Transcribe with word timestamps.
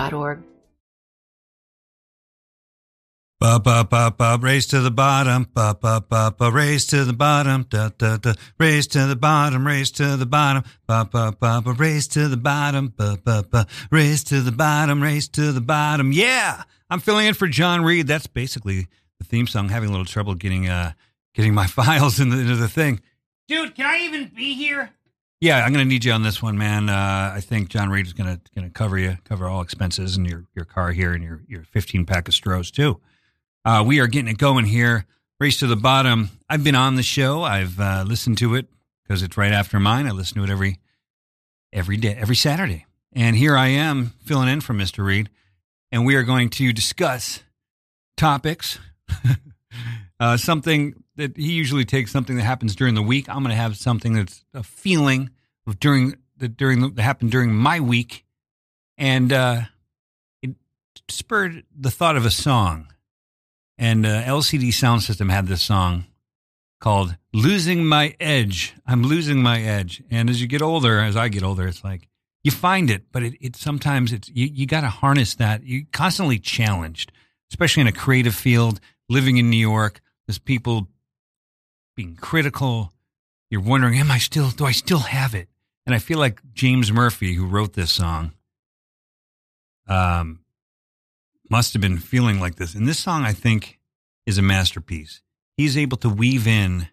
radiofreebrooklyn.org. 0.00 0.42
Ba 3.40 3.58
ba 3.58 3.84
ba 3.88 4.10
ba 4.10 4.38
race 4.38 4.66
to 4.66 4.80
the 4.80 4.90
bottom, 4.90 5.46
ba 5.54 5.74
ba 5.80 6.04
ba 6.06 6.30
ba 6.36 6.50
race 6.50 6.84
to 6.84 7.06
the 7.06 7.14
bottom, 7.14 7.64
da 7.70 7.88
da 7.96 8.18
da 8.18 8.34
race 8.58 8.86
to 8.88 9.06
the 9.06 9.16
bottom, 9.16 9.66
race 9.66 9.90
to 9.92 10.18
the 10.18 10.26
bottom, 10.26 10.62
ba 10.86 11.08
ba 11.10 11.34
ba 11.40 11.62
ba 11.64 11.72
race 11.72 12.06
to 12.08 12.28
the 12.28 12.36
bottom, 12.36 12.92
ba 12.94 13.18
ba 13.24 13.42
ba 13.50 13.66
race 13.90 14.22
to 14.24 14.42
the 14.42 14.52
bottom, 14.52 15.02
race 15.02 15.26
to 15.26 15.52
the 15.52 15.62
bottom. 15.62 16.12
Yeah, 16.12 16.64
I'm 16.90 17.00
filling 17.00 17.28
in 17.28 17.32
for 17.32 17.48
John 17.48 17.82
Reed. 17.82 18.06
That's 18.06 18.26
basically 18.26 18.88
the 19.18 19.24
theme 19.24 19.46
song. 19.46 19.70
Having 19.70 19.88
a 19.88 19.92
little 19.92 20.04
trouble 20.04 20.34
getting 20.34 20.68
uh 20.68 20.92
getting 21.34 21.54
my 21.54 21.66
files 21.66 22.20
into, 22.20 22.38
into 22.38 22.56
the 22.56 22.68
thing. 22.68 23.00
Dude, 23.48 23.74
can 23.74 23.86
I 23.86 24.04
even 24.04 24.26
be 24.26 24.52
here? 24.52 24.90
Yeah, 25.40 25.64
I'm 25.64 25.72
gonna 25.72 25.86
need 25.86 26.04
you 26.04 26.12
on 26.12 26.22
this 26.22 26.42
one, 26.42 26.58
man. 26.58 26.90
Uh, 26.90 27.32
I 27.34 27.40
think 27.40 27.70
John 27.70 27.88
Reed 27.88 28.06
is 28.06 28.12
gonna 28.12 28.40
gonna 28.54 28.68
cover 28.68 28.98
you, 28.98 29.16
cover 29.24 29.48
all 29.48 29.62
expenses 29.62 30.16
and 30.18 30.26
your 30.26 30.44
your 30.54 30.66
car 30.66 30.92
here 30.92 31.14
and 31.14 31.24
your 31.24 31.40
your 31.48 31.64
15 31.64 32.04
pack 32.04 32.28
of 32.28 32.34
Strohs 32.34 32.70
too. 32.70 33.00
Uh, 33.64 33.82
we 33.86 34.00
are 34.00 34.06
getting 34.06 34.28
it 34.28 34.36
going 34.36 34.66
here. 34.66 35.06
Race 35.38 35.58
to 35.60 35.66
the 35.66 35.76
bottom. 35.76 36.28
I've 36.50 36.62
been 36.62 36.74
on 36.74 36.96
the 36.96 37.02
show. 37.02 37.42
I've 37.42 37.80
uh, 37.80 38.04
listened 38.06 38.36
to 38.38 38.54
it 38.54 38.66
because 39.02 39.22
it's 39.22 39.38
right 39.38 39.52
after 39.52 39.80
mine. 39.80 40.06
I 40.06 40.10
listen 40.10 40.36
to 40.36 40.44
it 40.44 40.50
every 40.50 40.78
every 41.72 41.96
day, 41.96 42.14
every 42.18 42.36
Saturday. 42.36 42.84
And 43.14 43.34
here 43.34 43.56
I 43.56 43.68
am 43.68 44.12
filling 44.22 44.48
in 44.48 44.60
for 44.60 44.74
Mr. 44.74 45.02
Reed, 45.02 45.30
and 45.90 46.04
we 46.04 46.16
are 46.16 46.22
going 46.22 46.50
to 46.50 46.72
discuss 46.74 47.42
topics. 48.18 48.78
uh, 50.20 50.36
something 50.36 51.02
that 51.20 51.36
he 51.36 51.52
usually 51.52 51.84
takes 51.84 52.10
something 52.10 52.36
that 52.36 52.42
happens 52.42 52.74
during 52.74 52.94
the 52.94 53.02
week. 53.02 53.28
I'm 53.28 53.42
going 53.42 53.50
to 53.50 53.54
have 53.54 53.76
something 53.76 54.14
that's 54.14 54.44
a 54.52 54.62
feeling 54.62 55.30
of 55.66 55.78
during 55.80 56.16
that 56.38 56.56
during 56.56 56.94
that 56.94 57.02
happened 57.02 57.30
during 57.30 57.54
my 57.54 57.80
week, 57.80 58.24
and 58.98 59.32
uh, 59.32 59.62
it 60.42 60.56
spurred 61.08 61.64
the 61.76 61.90
thought 61.90 62.16
of 62.16 62.26
a 62.26 62.30
song 62.30 62.88
and 63.80 64.04
uh, 64.04 64.22
LCD 64.24 64.68
Soundsystem 64.68 65.30
had 65.30 65.46
this 65.46 65.62
song 65.62 66.04
called 66.80 67.16
Losing 67.32 67.86
My 67.86 68.14
Edge. 68.20 68.74
I'm 68.86 69.02
losing 69.02 69.42
my 69.42 69.62
edge. 69.62 70.02
And 70.10 70.28
as 70.28 70.42
you 70.42 70.46
get 70.46 70.60
older, 70.60 71.00
as 71.00 71.16
I 71.16 71.28
get 71.28 71.42
older, 71.42 71.66
it's 71.66 71.82
like 71.82 72.06
you 72.44 72.50
find 72.50 72.90
it, 72.90 73.04
but 73.10 73.22
it, 73.22 73.34
it 73.40 73.56
sometimes 73.56 74.12
it's, 74.12 74.28
you, 74.28 74.46
you 74.46 74.66
got 74.66 74.82
to 74.82 74.88
harness 74.88 75.34
that. 75.36 75.64
You're 75.64 75.84
constantly 75.94 76.38
challenged, 76.38 77.10
especially 77.50 77.80
in 77.80 77.86
a 77.86 77.92
creative 77.92 78.34
field, 78.34 78.80
living 79.08 79.38
in 79.38 79.48
New 79.48 79.56
York. 79.56 80.02
There's 80.26 80.38
people 80.38 80.88
being 82.00 82.16
critical. 82.16 82.94
You're 83.50 83.60
wondering, 83.60 83.98
am 83.98 84.10
I 84.10 84.16
still, 84.16 84.48
do 84.48 84.64
I 84.64 84.72
still 84.72 85.00
have 85.00 85.34
it? 85.34 85.48
And 85.84 85.94
I 85.94 85.98
feel 85.98 86.18
like 86.18 86.40
James 86.54 86.90
Murphy, 86.90 87.34
who 87.34 87.44
wrote 87.44 87.74
this 87.74 87.90
song, 87.90 88.32
um, 89.86 90.40
must 91.50 91.74
have 91.74 91.82
been 91.82 91.98
feeling 91.98 92.40
like 92.40 92.54
this. 92.54 92.74
And 92.74 92.88
this 92.88 92.98
song, 92.98 93.24
I 93.24 93.34
think, 93.34 93.78
is 94.24 94.38
a 94.38 94.42
masterpiece. 94.42 95.20
He's 95.58 95.76
able 95.76 95.98
to 95.98 96.08
weave 96.08 96.46
in 96.46 96.88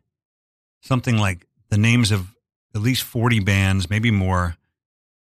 something 0.81 1.17
like 1.17 1.47
the 1.69 1.77
names 1.77 2.11
of 2.11 2.35
at 2.75 2.81
least 2.81 3.03
40 3.03 3.39
bands, 3.39 3.89
maybe 3.89 4.11
more. 4.11 4.57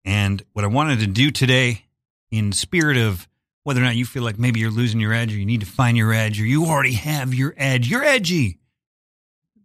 And 0.02 0.42
what 0.54 0.64
I 0.64 0.68
wanted 0.68 1.00
to 1.00 1.06
do 1.06 1.30
today, 1.30 1.84
in 2.30 2.52
spirit 2.52 2.96
of 2.96 3.28
whether 3.64 3.82
or 3.82 3.84
not 3.84 3.96
you 3.96 4.06
feel 4.06 4.22
like 4.22 4.38
maybe 4.38 4.60
you're 4.60 4.70
losing 4.70 5.00
your 5.00 5.12
edge 5.12 5.34
or 5.34 5.36
you 5.36 5.44
need 5.44 5.60
to 5.60 5.66
find 5.66 5.94
your 5.94 6.14
edge 6.14 6.40
or 6.40 6.46
you 6.46 6.64
already 6.64 6.94
have 6.94 7.34
your 7.34 7.52
edge, 7.58 7.90
you're 7.90 8.02
edgy. 8.04 8.60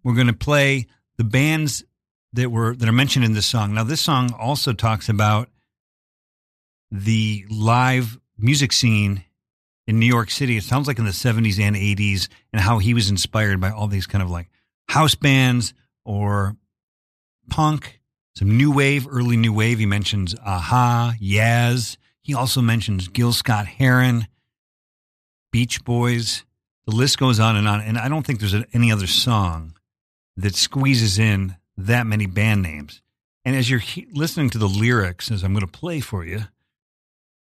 We're 0.03 0.15
going 0.15 0.27
to 0.27 0.33
play 0.33 0.87
the 1.17 1.23
bands 1.23 1.83
that 2.33 2.51
were 2.51 2.75
that 2.75 2.87
are 2.87 2.93
mentioned 2.93 3.25
in 3.25 3.33
this 3.33 3.45
song. 3.45 3.73
Now, 3.73 3.83
this 3.83 4.01
song 4.01 4.33
also 4.37 4.73
talks 4.73 5.09
about 5.09 5.49
the 6.91 7.45
live 7.49 8.17
music 8.37 8.71
scene 8.71 9.23
in 9.87 9.99
New 9.99 10.05
York 10.05 10.29
City. 10.29 10.57
It 10.57 10.63
sounds 10.63 10.87
like 10.87 10.99
in 10.99 11.05
the 11.05 11.11
70s 11.11 11.59
and 11.59 11.75
80s, 11.75 12.27
and 12.53 12.61
how 12.61 12.77
he 12.77 12.93
was 12.93 13.09
inspired 13.09 13.59
by 13.59 13.71
all 13.71 13.87
these 13.87 14.07
kind 14.07 14.23
of 14.23 14.29
like 14.29 14.49
house 14.87 15.15
bands 15.15 15.73
or 16.05 16.55
punk, 17.49 17.99
some 18.35 18.57
new 18.57 18.71
wave, 18.71 19.07
early 19.09 19.37
new 19.37 19.53
wave. 19.53 19.79
He 19.79 19.85
mentions 19.85 20.35
Aha, 20.45 21.15
Yaz. 21.21 21.97
He 22.21 22.33
also 22.33 22.61
mentions 22.61 23.07
Gil 23.07 23.33
Scott 23.33 23.65
Heron, 23.65 24.27
Beach 25.51 25.83
Boys. 25.83 26.45
The 26.85 26.95
list 26.95 27.17
goes 27.19 27.39
on 27.39 27.55
and 27.55 27.67
on. 27.67 27.81
And 27.81 27.97
I 27.97 28.07
don't 28.07 28.25
think 28.25 28.39
there's 28.39 28.55
any 28.73 28.91
other 28.91 29.07
song 29.07 29.75
that 30.41 30.55
squeezes 30.55 31.19
in 31.19 31.55
that 31.77 32.07
many 32.07 32.25
band 32.25 32.61
names. 32.61 33.01
And 33.45 33.55
as 33.55 33.69
you're 33.69 33.79
he- 33.79 34.07
listening 34.13 34.49
to 34.51 34.57
the 34.57 34.67
lyrics, 34.67 35.31
as 35.31 35.43
I'm 35.43 35.53
going 35.53 35.65
to 35.65 35.71
play 35.71 35.99
for 35.99 36.25
you, 36.25 36.45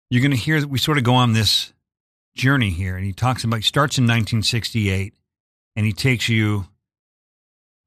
you're 0.09 0.21
going 0.21 0.31
to 0.31 0.37
hear 0.37 0.59
that 0.59 0.67
we 0.67 0.77
sort 0.77 0.97
of 0.97 1.03
go 1.03 1.13
on 1.13 1.33
this 1.33 1.73
journey 2.35 2.69
here. 2.69 2.95
And 2.95 3.05
he 3.05 3.13
talks 3.13 3.43
about, 3.43 3.57
he 3.57 3.61
starts 3.63 3.97
in 3.97 4.03
1968 4.03 5.13
and 5.75 5.85
he 5.85 5.93
takes 5.93 6.29
you 6.29 6.67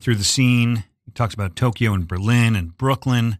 through 0.00 0.16
the 0.16 0.24
scene. 0.24 0.84
He 1.04 1.12
talks 1.12 1.34
about 1.34 1.56
Tokyo 1.56 1.92
and 1.92 2.08
Berlin 2.08 2.56
and 2.56 2.76
Brooklyn. 2.76 3.38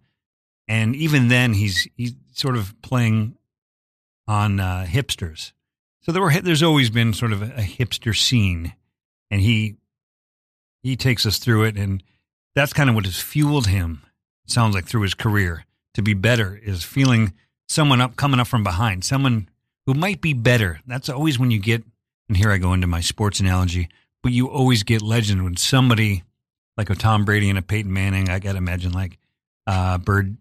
And 0.68 0.96
even 0.96 1.28
then, 1.28 1.54
he's, 1.54 1.88
he's 1.96 2.14
sort 2.32 2.56
of 2.56 2.74
playing 2.82 3.36
on 4.26 4.60
uh, 4.60 4.86
hipsters. 4.88 5.52
So 6.00 6.12
there 6.12 6.22
were, 6.22 6.32
there's 6.40 6.62
always 6.62 6.90
been 6.90 7.12
sort 7.12 7.32
of 7.32 7.42
a, 7.42 7.46
a 7.56 7.62
hipster 7.62 8.16
scene. 8.16 8.74
And 9.30 9.40
he, 9.40 9.76
he 10.84 10.94
takes 10.94 11.26
us 11.26 11.38
through 11.38 11.64
it. 11.64 11.76
And 11.76 12.00
that's 12.54 12.72
kind 12.72 12.88
of 12.88 12.94
what 12.94 13.06
has 13.06 13.18
fueled 13.18 13.66
him, 13.66 14.02
sounds 14.46 14.76
like, 14.76 14.86
through 14.86 15.02
his 15.02 15.14
career 15.14 15.64
to 15.94 16.02
be 16.02 16.14
better 16.14 16.60
is 16.62 16.84
feeling 16.84 17.32
someone 17.66 18.00
up 18.00 18.14
coming 18.14 18.38
up 18.38 18.46
from 18.46 18.62
behind, 18.62 19.04
someone 19.04 19.48
who 19.86 19.94
might 19.94 20.20
be 20.20 20.32
better. 20.32 20.80
That's 20.86 21.08
always 21.08 21.38
when 21.38 21.50
you 21.50 21.58
get, 21.58 21.82
and 22.28 22.36
here 22.36 22.52
I 22.52 22.58
go 22.58 22.72
into 22.72 22.86
my 22.86 23.00
sports 23.00 23.40
analogy, 23.40 23.88
but 24.22 24.32
you 24.32 24.48
always 24.48 24.82
get 24.82 25.02
legend 25.02 25.42
when 25.42 25.56
somebody 25.56 26.22
like 26.76 26.90
a 26.90 26.94
Tom 26.94 27.24
Brady 27.24 27.48
and 27.48 27.58
a 27.58 27.62
Peyton 27.62 27.92
Manning, 27.92 28.28
I 28.28 28.38
got 28.38 28.52
to 28.52 28.58
imagine 28.58 28.92
like 28.92 29.18
uh, 29.66 29.98
Bird 29.98 30.36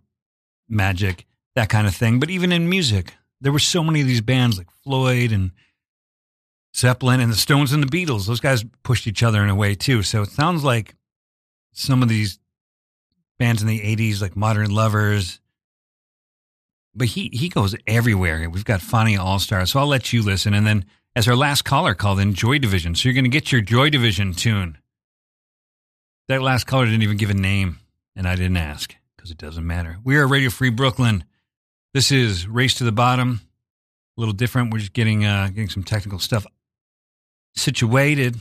Magic, 0.68 1.26
that 1.56 1.70
kind 1.70 1.88
of 1.88 1.96
thing. 1.96 2.20
But 2.20 2.30
even 2.30 2.52
in 2.52 2.70
music, 2.70 3.14
there 3.42 3.52
were 3.52 3.60
so 3.60 3.84
many 3.84 4.02
of 4.02 4.08
these 4.08 4.22
bands 4.22 4.58
like 4.58 4.72
Floyd 4.84 5.32
and 5.32 5.52
Zeppelin 6.76 7.20
and 7.20 7.32
the 7.32 7.38
Stones 7.38 7.72
and 7.72 7.84
the 7.84 7.88
Beatles. 8.06 8.26
Those 8.26 8.40
guys 8.40 8.66
pushed 8.84 9.08
each 9.08 9.24
other 9.24 9.44
in 9.44 9.50
a 9.50 9.56
way 9.56 9.76
too. 9.76 10.04
So 10.04 10.22
it 10.22 10.30
sounds 10.30 10.64
like 10.64 10.96
some 11.72 12.02
of 12.02 12.10
these 12.10 12.40
bands 13.38 13.62
in 13.62 13.68
the 13.68 13.80
80s, 13.80 14.22
like 14.22 14.36
Modern 14.36 14.72
Lovers, 14.72 15.40
but 16.96 17.08
he 17.08 17.30
he 17.34 17.50
goes 17.50 17.76
everywhere. 17.88 18.50
We've 18.50 18.66
got 18.66 18.80
Fania 18.80 19.20
All 19.20 19.40
Star, 19.40 19.66
so 19.66 19.80
I'll 19.80 19.88
let 19.88 20.14
you 20.14 20.22
listen, 20.22 20.54
and 20.54 20.66
then 20.66 20.86
as 21.16 21.28
our 21.28 21.36
last 21.36 21.64
caller 21.64 21.94
called 21.94 22.20
in, 22.20 22.34
Joy 22.34 22.60
Division. 22.60 22.96
So 22.96 23.08
you're 23.08 23.14
going 23.14 23.24
to 23.26 23.30
get 23.30 23.52
your 23.52 23.62
Joy 23.62 23.90
Division 23.90 24.34
tune. 24.34 24.78
That 26.28 26.42
last 26.42 26.66
caller 26.66 26.86
didn't 26.86 27.04
even 27.04 27.18
give 27.18 27.30
a 27.30 27.36
name, 27.36 27.80
and 28.16 28.28
I 28.28 28.36
didn't 28.36 28.58
ask 28.58 28.96
because 29.16 29.32
it 29.32 29.38
doesn't 29.38 29.66
matter. 29.66 29.98
We 30.04 30.18
are 30.18 30.28
Radio 30.28 30.50
Free 30.50 30.70
Brooklyn. 30.70 31.24
This 31.94 32.12
is 32.12 32.48
Race 32.48 32.76
to 32.76 32.84
the 32.84 32.92
Bottom. 32.92 33.42
A 34.18 34.22
little 34.22 34.34
different. 34.34 34.72
We're 34.72 34.80
just 34.80 34.94
getting 34.94 35.26
uh, 35.26 35.48
getting 35.48 35.70
some 35.70 35.84
technical 35.84 36.20
stuff 36.20 36.46
situated. 37.56 38.38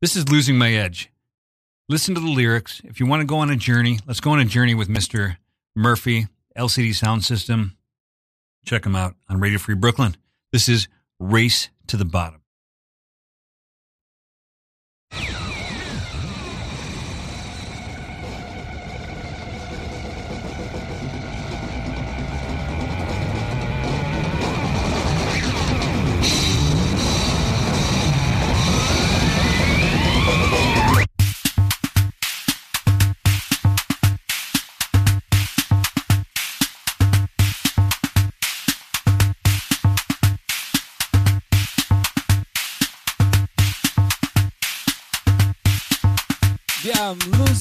This 0.00 0.16
is 0.16 0.28
losing 0.28 0.58
my 0.58 0.72
edge. 0.72 1.10
Listen 1.88 2.14
to 2.14 2.20
the 2.20 2.26
lyrics. 2.26 2.80
If 2.84 2.98
you 3.00 3.06
want 3.06 3.20
to 3.20 3.26
go 3.26 3.38
on 3.38 3.50
a 3.50 3.56
journey, 3.56 4.00
let's 4.06 4.20
go 4.20 4.32
on 4.32 4.40
a 4.40 4.44
journey 4.44 4.74
with 4.74 4.88
Mr. 4.88 5.36
Murphy, 5.74 6.26
LCD 6.56 6.94
Sound 6.94 7.24
System. 7.24 7.76
Check 8.64 8.82
them 8.82 8.96
out 8.96 9.14
on 9.28 9.38
Radio 9.38 9.58
Free 9.58 9.76
Brooklyn. 9.76 10.16
This 10.52 10.68
is 10.68 10.88
Race 11.20 11.68
to 11.86 11.96
the 11.96 12.04
Bottom. 12.04 12.40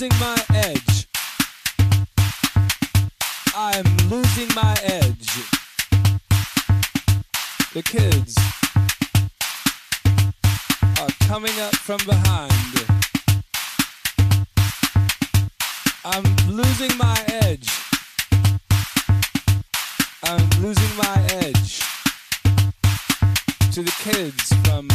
losing 0.06 0.20
my 0.20 0.46
edge. 0.54 1.08
I'm 3.56 3.86
losing 4.10 4.48
my 4.56 4.76
edge. 4.84 5.30
The 7.74 7.82
kids 7.82 8.38
are 11.00 11.28
coming 11.28 11.60
up 11.60 11.76
from 11.76 11.98
behind. 12.06 12.52
I'm 16.06 16.24
losing 16.50 16.96
my 16.98 17.18
edge. 17.28 17.70
I'm 20.24 20.50
losing 20.62 20.98
my 20.98 21.18
edge 21.42 21.80
to 23.74 23.82
the 23.82 23.96
kids 24.04 24.54
from 24.66 24.88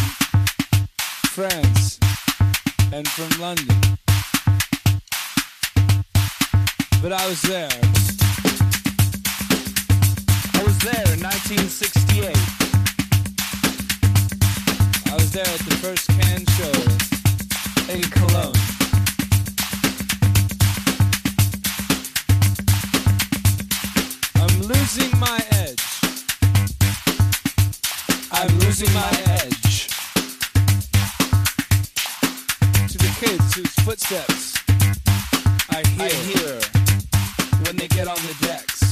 France 1.32 1.98
and 2.92 3.08
from 3.08 3.40
London 3.40 3.98
but 7.02 7.12
I 7.12 7.26
was 7.28 7.40
there. 7.42 7.68
I 10.54 10.62
was 10.62 10.78
there 10.80 11.06
in 11.14 11.20
1968. 11.22 12.36
I 15.06 15.14
was 15.14 15.32
there 15.32 15.46
at 15.46 15.60
the 15.60 15.76
first 15.80 16.08
can 16.08 16.44
show 16.58 16.72
in 17.94 18.02
Cologne. 18.10 18.52
I'm 24.36 24.60
losing 24.68 25.18
my 25.18 25.40
edge. 25.52 25.84
I'm 28.32 28.58
losing 28.58 28.92
my 28.92 29.10
edge. 29.40 29.88
To 32.90 32.98
the 32.98 33.10
kids 33.20 33.54
whose 33.54 33.74
footsteps 33.84 34.54
I 35.70 35.82
hear. 35.86 36.06
I 36.06 36.08
hear 36.08 36.79
when 37.70 37.76
they 37.76 37.86
get 37.86 38.08
on 38.08 38.16
the 38.16 38.34
decks. 38.40 38.82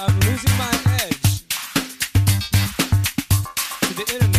I'm 0.00 0.18
losing 0.26 0.58
my 0.58 0.72
edge 0.98 1.44
to 3.82 3.94
the 3.94 4.12
internet. 4.12 4.29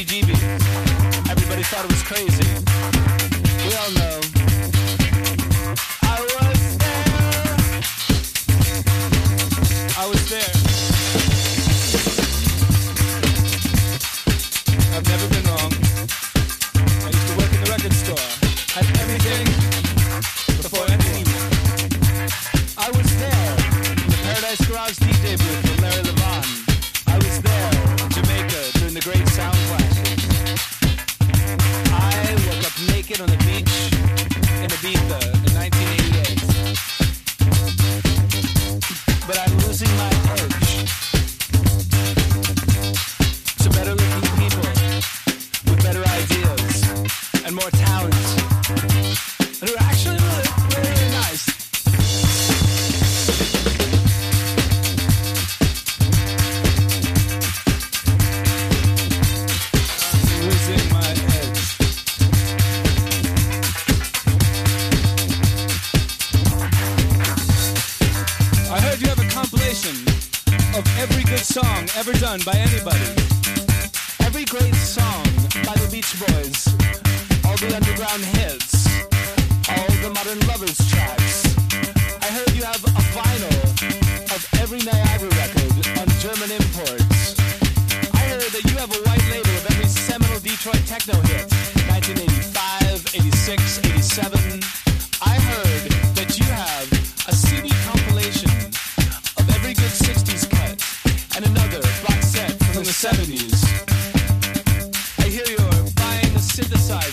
Everybody 0.00 1.64
thought 1.64 1.84
it 1.84 1.90
was 1.90 2.02
crazy. 2.04 2.47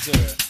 Windsor. 0.07 0.44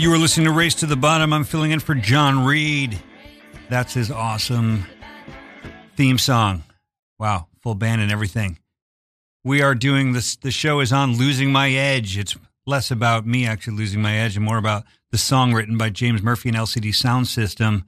You 0.00 0.08
were 0.08 0.16
listening 0.16 0.46
to 0.46 0.52
Race 0.52 0.74
to 0.76 0.86
the 0.86 0.96
Bottom. 0.96 1.30
I'm 1.30 1.44
filling 1.44 1.72
in 1.72 1.80
for 1.80 1.94
John 1.94 2.46
Reed. 2.46 2.98
That's 3.68 3.92
his 3.92 4.10
awesome 4.10 4.86
theme 5.94 6.16
song. 6.16 6.64
Wow, 7.18 7.48
full 7.60 7.74
band 7.74 8.00
and 8.00 8.10
everything. 8.10 8.58
We 9.44 9.60
are 9.60 9.74
doing 9.74 10.14
this. 10.14 10.36
The 10.36 10.52
show 10.52 10.80
is 10.80 10.90
on 10.90 11.18
Losing 11.18 11.52
My 11.52 11.70
Edge. 11.70 12.16
It's 12.16 12.34
less 12.66 12.90
about 12.90 13.26
me 13.26 13.46
actually 13.46 13.76
losing 13.76 14.00
my 14.00 14.16
edge 14.16 14.36
and 14.36 14.44
more 14.44 14.56
about 14.56 14.84
the 15.10 15.18
song 15.18 15.52
written 15.52 15.76
by 15.76 15.90
James 15.90 16.22
Murphy 16.22 16.48
and 16.48 16.56
LCD 16.56 16.94
Sound 16.94 17.28
System. 17.28 17.84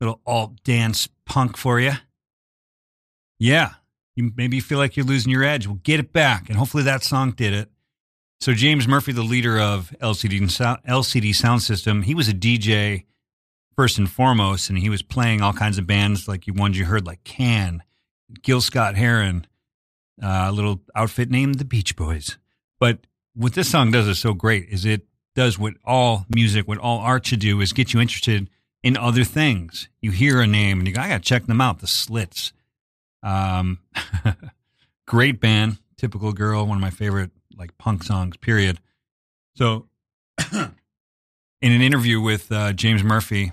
Little 0.00 0.22
alt 0.24 0.62
dance 0.64 1.06
punk 1.26 1.58
for 1.58 1.78
you. 1.78 1.92
Yeah, 3.38 3.72
you 4.16 4.32
maybe 4.36 4.56
you 4.56 4.62
feel 4.62 4.78
like 4.78 4.96
you're 4.96 5.04
losing 5.04 5.30
your 5.30 5.44
edge. 5.44 5.66
Well, 5.66 5.80
get 5.82 6.00
it 6.00 6.14
back, 6.14 6.48
and 6.48 6.56
hopefully 6.56 6.84
that 6.84 7.02
song 7.02 7.32
did 7.32 7.52
it. 7.52 7.71
So 8.42 8.54
James 8.54 8.88
Murphy, 8.88 9.12
the 9.12 9.22
leader 9.22 9.60
of 9.60 9.94
LCD 10.00 10.40
LCD 10.40 11.32
Sound 11.32 11.62
System, 11.62 12.02
he 12.02 12.12
was 12.12 12.28
a 12.28 12.32
DJ 12.32 13.04
first 13.76 13.98
and 13.98 14.10
foremost, 14.10 14.68
and 14.68 14.76
he 14.76 14.88
was 14.88 15.00
playing 15.00 15.42
all 15.42 15.52
kinds 15.52 15.78
of 15.78 15.86
bands 15.86 16.26
like 16.26 16.48
you 16.48 16.52
ones 16.52 16.76
you 16.76 16.84
heard, 16.84 17.06
like 17.06 17.22
Can, 17.22 17.84
Gil 18.42 18.60
Scott 18.60 18.96
Heron, 18.96 19.46
uh, 20.20 20.46
a 20.48 20.50
little 20.50 20.80
outfit 20.96 21.30
named 21.30 21.60
the 21.60 21.64
Beach 21.64 21.94
Boys. 21.94 22.36
But 22.80 23.06
what 23.32 23.54
this 23.54 23.70
song 23.70 23.92
does 23.92 24.08
is 24.08 24.18
so 24.18 24.34
great 24.34 24.68
is 24.70 24.84
it 24.84 25.06
does 25.36 25.56
what 25.56 25.74
all 25.84 26.26
music, 26.34 26.66
what 26.66 26.78
all 26.78 26.98
art 26.98 27.24
should 27.24 27.38
do 27.38 27.60
is 27.60 27.72
get 27.72 27.94
you 27.94 28.00
interested 28.00 28.50
in 28.82 28.96
other 28.96 29.22
things. 29.22 29.88
You 30.00 30.10
hear 30.10 30.40
a 30.40 30.48
name 30.48 30.80
and 30.80 30.88
you 30.88 30.94
go, 30.94 31.00
I 31.00 31.10
got 31.10 31.22
to 31.22 31.28
check 31.28 31.46
them 31.46 31.60
out. 31.60 31.78
The 31.78 31.86
Slits. 31.86 32.52
Um, 33.22 33.78
great 35.06 35.40
band, 35.40 35.78
typical 35.96 36.32
girl, 36.32 36.66
one 36.66 36.78
of 36.78 36.82
my 36.82 36.90
favorite 36.90 37.30
like 37.56 37.76
punk 37.78 38.02
songs, 38.02 38.36
period. 38.36 38.80
So 39.54 39.88
in 40.52 40.72
an 41.62 41.82
interview 41.82 42.20
with 42.20 42.50
uh, 42.50 42.72
James 42.72 43.02
Murphy, 43.02 43.52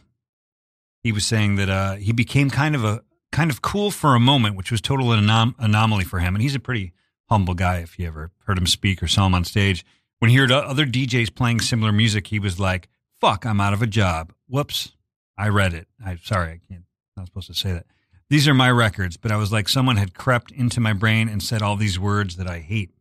he 1.04 1.12
was 1.12 1.26
saying 1.26 1.56
that 1.56 1.70
uh, 1.70 1.96
he 1.96 2.12
became 2.12 2.50
kind 2.50 2.76
of 2.76 2.84
a 2.84 3.02
kind 3.32 3.52
of 3.52 3.62
cool 3.62 3.92
for 3.92 4.16
a 4.16 4.20
moment, 4.20 4.56
which 4.56 4.72
was 4.72 4.82
total 4.82 5.08
anom- 5.08 5.56
anomaly 5.60 6.04
for 6.04 6.20
him. 6.20 6.36
And 6.36 6.42
he's 6.42 6.56
a 6.56 6.60
pretty 6.60 6.94
humble 7.30 7.54
guy. 7.54 7.78
If 7.78 8.00
you 8.00 8.08
ever 8.08 8.32
heard 8.46 8.58
him 8.58 8.68
speak 8.68 9.04
or 9.04 9.08
saw 9.08 9.28
him 9.28 9.36
on 9.36 9.44
stage, 9.44 9.86
when 10.20 10.32
he 10.32 10.38
heard 10.38 10.52
other 10.52 10.86
DJs 10.86 11.36
playing 11.36 11.62
similar 11.62 11.92
music, 11.92 12.28
he 12.28 12.40
was 12.40 12.60
like, 12.60 12.90
"Fuck, 13.20 13.46
I'm 13.46 13.62
out 13.62 13.74
of 13.74 13.82
a 13.82 13.88
job." 13.88 14.34
Whoops, 14.48 14.94
I 15.38 15.48
read 15.50 15.74
it. 15.74 15.88
I'm 16.04 16.20
sorry, 16.24 16.52
I 16.52 16.60
can't. 16.68 16.84
I'm 17.16 17.22
not 17.22 17.28
supposed 17.28 17.48
to 17.48 17.54
say 17.54 17.72
that. 17.74 17.86
These 18.30 18.48
are 18.48 18.54
my 18.54 18.70
records, 18.70 19.18
but 19.18 19.32
I 19.32 19.38
was 19.38 19.52
like, 19.52 19.68
someone 19.68 19.98
had 19.98 20.14
crept 20.14 20.52
into 20.52 20.80
my 20.80 20.94
brain 20.94 21.28
and 21.28 21.42
said 21.42 21.64
all 21.64 21.76
these 21.76 21.98
words 21.98 22.36
that 22.36 22.48
I 22.48 22.60
hate. 22.60 22.92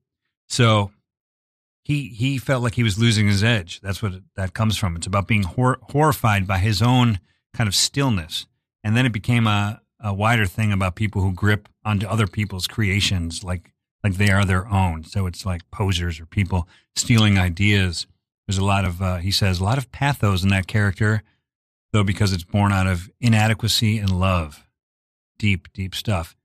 So 0.49 0.90
he 1.85 2.09
he 2.09 2.38
felt 2.38 2.62
like 2.62 2.75
he 2.75 2.83
was 2.83 2.99
losing 2.99 3.28
his 3.28 3.43
edge. 3.43 3.81
That's 3.81 4.02
what 4.02 4.12
that 4.37 4.55
comes 4.55 4.76
from. 4.76 4.97
It's 4.97 5.07
about 5.07 5.26
being 5.26 5.45
hor- 5.45 5.78
horrified 5.83 6.47
by 6.47 6.59
his 6.59 6.83
own 6.83 7.21
kind 7.55 7.67
of 7.67 7.75
stillness, 7.75 8.47
and 8.85 8.97
then 8.97 9.07
it 9.07 9.12
became 9.12 9.47
a, 9.47 9.81
a 10.00 10.12
wider 10.12 10.47
thing 10.47 10.73
about 10.73 10.97
people 10.97 11.23
who 11.23 11.33
grip 11.33 11.69
onto 11.85 12.07
other 12.07 12.26
people's 12.26 12.67
creations 12.67 13.43
like 13.43 13.73
like 14.05 14.14
they 14.14 14.31
are 14.31 14.45
their 14.45 14.67
own. 14.69 15.05
So 15.05 15.26
it's 15.26 15.45
like 15.47 15.69
posers 15.71 16.21
or 16.21 16.26
people 16.26 16.69
stealing 16.95 17.38
ideas. 17.38 18.07
There's 18.47 18.59
a 18.59 18.64
lot 18.64 18.85
of 18.85 19.02
uh, 19.02 19.17
he 19.17 19.31
says 19.31 19.61
a 19.61 19.64
lot 19.64 19.78
of 19.78 19.90
pathos 19.90 20.43
in 20.43 20.50
that 20.50 20.67
character, 20.67 21.23
though 21.93 22.05
because 22.05 22.33
it's 22.33 22.45
born 22.45 22.73
out 22.73 22.87
of 22.87 23.11
inadequacy 23.21 23.99
and 23.99 24.19
love. 24.21 24.64
Deep, 25.38 25.73
deep 25.73 25.95
stuff. 25.95 26.37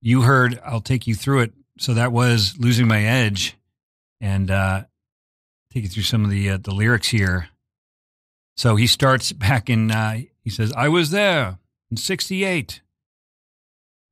You 0.00 0.22
heard. 0.22 0.60
I'll 0.64 0.80
take 0.80 1.06
you 1.06 1.14
through 1.14 1.40
it. 1.40 1.52
So 1.78 1.94
that 1.94 2.12
was 2.12 2.56
losing 2.58 2.88
my 2.88 3.04
edge 3.04 3.56
and 4.20 4.50
uh, 4.50 4.84
take 5.72 5.84
you 5.84 5.88
through 5.88 6.02
some 6.02 6.24
of 6.24 6.30
the 6.30 6.50
uh, 6.50 6.58
the 6.58 6.74
lyrics 6.74 7.08
here. 7.08 7.48
So 8.56 8.76
he 8.76 8.86
starts 8.86 9.32
back 9.32 9.70
in. 9.70 9.90
Uh, 9.90 10.22
he 10.42 10.50
says, 10.50 10.72
"I 10.76 10.88
was 10.88 11.10
there 11.10 11.58
in 11.90 11.96
'68 11.96 12.82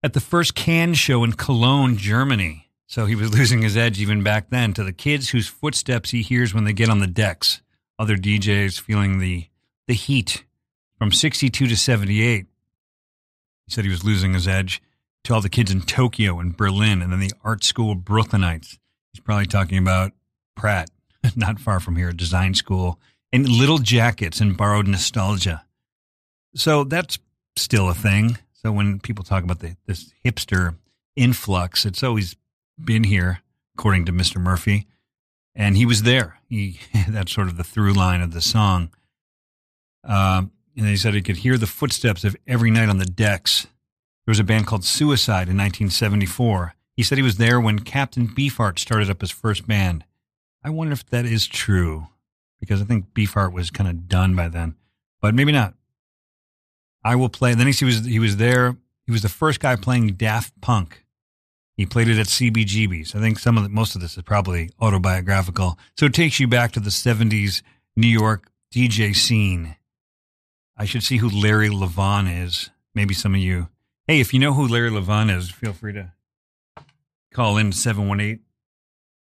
at 0.03 0.13
the 0.13 0.21
first 0.21 0.55
Can 0.55 0.95
show 0.95 1.25
in 1.25 1.33
Cologne, 1.33 1.97
Germany." 1.97 2.71
So 2.87 3.07
he 3.07 3.17
was 3.17 3.35
losing 3.37 3.63
his 3.63 3.77
edge 3.77 4.01
even 4.01 4.23
back 4.23 4.51
then 4.51 4.73
to 4.75 4.85
the 4.85 4.93
kids 4.93 5.31
whose 5.31 5.49
footsteps 5.49 6.11
he 6.11 6.23
hears 6.23 6.55
when 6.55 6.65
they 6.65 6.73
get 6.73 6.89
on 6.89 7.01
the 7.01 7.07
decks. 7.09 7.63
Other 7.99 8.17
DJs 8.17 8.81
feeling 8.81 9.19
the 9.19 9.49
the 9.89 9.95
heat 9.95 10.45
from 10.99 11.11
'62 11.11 11.67
to 11.67 11.77
'78. 11.77 12.47
He 13.67 13.73
said 13.73 13.85
he 13.85 13.91
was 13.91 14.05
losing 14.05 14.35
his 14.35 14.47
edge 14.47 14.81
to 15.27 15.35
all 15.35 15.41
the 15.41 15.49
kids 15.49 15.71
in 15.71 15.83
Tokyo 15.83 16.39
and 16.39 16.57
Berlin, 16.57 17.03
and 17.03 17.13
then 17.13 17.21
the 17.21 17.33
art 17.43 17.65
school 17.65 17.97
Brooklynites. 17.97 18.79
He's 19.13 19.21
probably 19.23 19.47
talking 19.47 19.79
about 19.79 20.13
Pratt, 20.55 20.89
not 21.37 21.59
far 21.59 21.81
from 21.81 21.97
here, 21.97 22.13
design 22.13 22.55
school, 22.55 23.01
and 23.33 23.49
little 23.49 23.79
jackets 23.79 24.41
and 24.41 24.57
borrowed 24.57 24.87
nostalgia. 24.87 25.65
So 26.55 26.85
that's 26.85 27.19
still 27.57 27.89
a 27.89 27.95
thing. 27.95 28.39
So 28.53 28.71
when 28.71 29.01
people 29.01 29.25
talk 29.25 29.43
about 29.43 29.59
the, 29.59 29.77
this 29.87 30.13
hipster 30.25 30.77
influx, 31.17 31.85
it's 31.85 32.03
always 32.03 32.37
been 32.83 33.05
here, 33.05 33.41
according 33.77 34.07
to 34.07 34.13
Mr. 34.13 34.41
Murphy. 34.41 34.87
And 35.55 35.77
he 35.77 35.87
was 35.87 36.03
there. 36.03 36.39
He 36.49 36.79
that's 37.09 37.33
sort 37.33 37.49
of 37.49 37.57
the 37.57 37.65
through 37.65 37.95
line 37.95 38.21
of 38.21 38.33
the 38.33 38.41
song. 38.41 38.91
Um, 40.05 40.53
and 40.77 40.87
he 40.87 40.97
said 40.97 41.15
he 41.15 41.23
could 41.23 41.39
hear 41.39 41.59
the 41.59 41.67
footsteps 41.67 42.23
of 42.23 42.37
every 42.47 42.71
night 42.71 42.89
on 42.89 42.99
the 42.99 43.07
decks. 43.07 43.67
There 44.27 44.33
was 44.33 44.41
a 44.41 44.45
band 44.45 44.67
called 44.67 44.85
Suicide 44.85 45.49
in 45.49 45.57
1974. 45.57 46.75
He 46.97 47.05
said 47.05 47.17
he 47.17 47.23
was 47.23 47.37
there 47.37 47.61
when 47.61 47.79
Captain 47.79 48.27
Beefheart 48.27 48.79
started 48.79 49.09
up 49.09 49.21
his 49.21 49.31
first 49.31 49.69
band. 49.69 50.05
I 50.65 50.71
wonder 50.71 50.93
if 50.93 51.07
that 51.11 51.25
is 51.25 51.47
true 51.47 52.09
because 52.59 52.83
I 52.83 52.85
think 52.85 53.15
Beefheart 53.15 53.53
was 53.53 53.71
kind 53.71 53.89
of 53.89 54.09
done 54.09 54.35
by 54.35 54.49
then, 54.49 54.75
but 55.21 55.35
maybe 55.35 55.53
not. 55.53 55.75
I 57.05 57.15
will 57.15 57.29
play. 57.29 57.55
Then 57.55 57.69
he 57.69 57.85
was 57.85 58.05
he 58.05 58.19
was 58.19 58.39
there. 58.39 58.77
He 59.05 59.13
was 59.13 59.23
the 59.23 59.29
first 59.29 59.61
guy 59.61 59.77
playing 59.77 60.15
Daft 60.15 60.61
Punk. 60.61 61.05
He 61.77 61.87
played 61.87 62.09
it 62.09 62.19
at 62.19 62.27
CBGB's. 62.27 63.15
I 63.15 63.21
think 63.21 63.39
some 63.39 63.57
of 63.57 63.63
the, 63.63 63.69
most 63.69 63.95
of 63.95 64.01
this 64.01 64.17
is 64.17 64.25
probably 64.25 64.71
autobiographical. 64.81 65.79
So 65.97 66.07
it 66.07 66.15
takes 66.15 66.41
you 66.41 66.49
back 66.49 66.73
to 66.73 66.81
the 66.81 66.91
70s 66.91 67.63
New 67.97 68.09
York 68.09 68.51
DJ 68.75 69.15
scene. 69.15 69.77
I 70.77 70.85
should 70.85 71.05
see 71.05 71.19
who 71.19 71.29
Larry 71.29 71.69
Levan 71.69 72.45
is. 72.45 72.71
Maybe 72.95 73.15
some 73.15 73.35
of 73.35 73.41
you. 73.41 73.69
Hey, 74.07 74.21
if 74.21 74.33
you 74.33 74.39
know 74.39 74.53
who 74.53 74.69
Larry 74.69 74.91
Levan 74.91 75.37
is, 75.37 75.51
feel 75.51 75.73
free 75.73 75.93
to 75.95 76.13
Call 77.37 77.59
in 77.59 77.73
718 77.73 78.41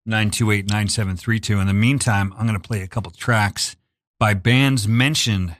928 0.06 0.68
9732. 0.68 1.60
In 1.60 1.66
the 1.66 1.74
meantime, 1.74 2.32
I'm 2.38 2.46
going 2.46 2.58
to 2.58 2.66
play 2.66 2.80
a 2.82 2.88
couple 2.88 3.10
tracks 3.10 3.76
by 4.18 4.34
bands 4.34 4.88
mentioned 4.88 5.56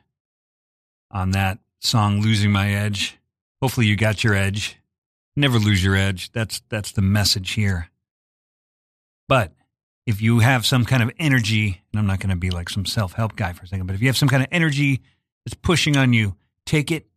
on 1.11 1.33
that 1.33 1.59
song, 1.81 2.23
Losing 2.23 2.53
My 2.53 2.73
Edge. 2.73 3.19
Hopefully, 3.61 3.87
you 3.87 3.97
got 3.97 4.23
your 4.23 4.35
edge. 4.35 4.79
Never 5.37 5.59
lose 5.59 5.85
your 5.85 5.97
edge. 5.97 6.33
That's, 6.33 6.63
that's 6.69 6.93
the 6.93 7.03
message 7.03 7.51
here. 7.51 7.91
But 9.29 9.53
if 10.07 10.23
you 10.23 10.39
have 10.39 10.65
some 10.65 10.85
kind 10.85 11.03
of 11.03 11.11
energy, 11.19 11.83
and 11.93 11.99
I'm 11.99 12.07
not 12.07 12.21
going 12.21 12.31
to 12.31 12.37
be 12.37 12.51
like 12.51 12.71
some 12.71 12.87
self 12.87 13.13
help 13.15 13.37
guy 13.37 13.53
for 13.53 13.65
a 13.65 13.67
second, 13.67 13.87
but 13.87 13.95
if 13.95 14.01
you 14.01 14.07
have 14.07 14.17
some 14.17 14.29
kind 14.29 14.45
of 14.45 14.49
energy 14.53 15.03
that's 15.45 15.55
pushing 15.55 15.97
on 15.97 16.13
you, 16.13 16.37
take 16.65 16.91
it 16.91 17.09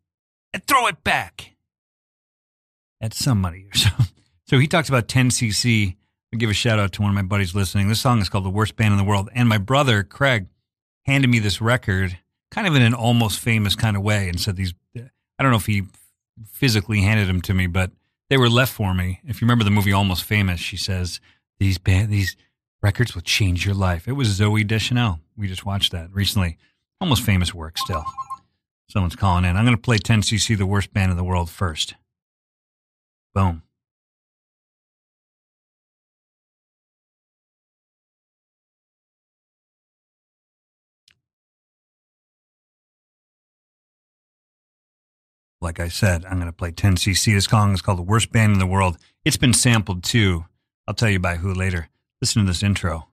and 0.51 0.65
throw 0.65 0.87
it 0.87 1.03
back 1.03 1.50
at 3.01 3.13
somebody 3.13 3.65
or 3.65 3.73
so. 3.77 3.89
So 4.45 4.59
he 4.59 4.67
talks 4.67 4.89
about 4.89 5.07
10cc. 5.07 5.95
I 6.33 6.37
give 6.37 6.49
a 6.49 6.53
shout 6.53 6.79
out 6.79 6.93
to 6.93 7.01
one 7.01 7.09
of 7.09 7.15
my 7.15 7.21
buddies 7.23 7.53
listening. 7.53 7.89
This 7.89 7.99
song 7.99 8.21
is 8.21 8.29
called 8.29 8.45
The 8.45 8.49
Worst 8.49 8.77
Band 8.77 8.93
in 8.93 8.97
the 8.97 9.03
World. 9.03 9.29
And 9.33 9.49
my 9.49 9.57
brother, 9.57 10.03
Craig, 10.03 10.47
handed 11.05 11.29
me 11.29 11.39
this 11.39 11.59
record 11.59 12.17
kind 12.51 12.67
of 12.67 12.75
in 12.75 12.81
an 12.81 12.93
almost 12.93 13.39
famous 13.39 13.75
kind 13.75 13.97
of 13.97 14.03
way 14.03 14.29
and 14.29 14.39
said 14.39 14.55
these, 14.55 14.73
I 14.95 15.43
don't 15.43 15.51
know 15.51 15.57
if 15.57 15.65
he 15.65 15.83
physically 16.51 17.01
handed 17.01 17.27
them 17.27 17.41
to 17.41 17.53
me, 17.53 17.67
but 17.67 17.91
they 18.29 18.37
were 18.37 18.49
left 18.49 18.73
for 18.73 18.93
me. 18.93 19.19
If 19.25 19.41
you 19.41 19.45
remember 19.45 19.63
the 19.63 19.71
movie 19.71 19.91
Almost 19.91 20.23
Famous, 20.23 20.59
she 20.59 20.77
says, 20.77 21.19
these 21.59 21.77
band, 21.77 22.09
these 22.09 22.35
records 22.81 23.13
will 23.13 23.21
change 23.21 23.65
your 23.65 23.75
life. 23.75 24.07
It 24.07 24.13
was 24.13 24.39
Zooey 24.39 24.65
Deschanel. 24.65 25.19
We 25.35 25.47
just 25.47 25.65
watched 25.65 25.91
that 25.91 26.13
recently. 26.13 26.57
Almost 26.99 27.23
famous 27.23 27.53
work 27.53 27.77
still. 27.77 28.05
Someone's 28.89 29.15
calling 29.15 29.45
in. 29.45 29.55
I'm 29.55 29.65
going 29.65 29.75
to 29.75 29.81
play 29.81 29.97
10cc, 29.97 30.57
the 30.57 30.65
worst 30.65 30.93
band 30.93 31.11
in 31.11 31.17
the 31.17 31.23
world 31.23 31.49
first. 31.49 31.95
Boom. 33.33 33.63
Like 45.61 45.79
I 45.79 45.89
said, 45.89 46.25
I'm 46.25 46.39
going 46.39 46.47
to 46.47 46.51
play 46.51 46.71
10cc. 46.71 47.33
This 47.33 47.45
song 47.45 47.73
is 47.73 47.83
called 47.83 47.99
The 47.99 48.03
Worst 48.03 48.31
Band 48.31 48.53
in 48.53 48.59
the 48.59 48.65
World. 48.65 48.97
It's 49.23 49.37
been 49.37 49.53
sampled 49.53 50.03
too. 50.03 50.45
I'll 50.87 50.95
tell 50.95 51.09
you 51.09 51.19
by 51.19 51.35
who 51.35 51.53
later. 51.53 51.89
Listen 52.19 52.41
to 52.41 52.47
this 52.47 52.63
intro. 52.63 53.10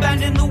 We're 0.00 0.16
the 0.34 0.47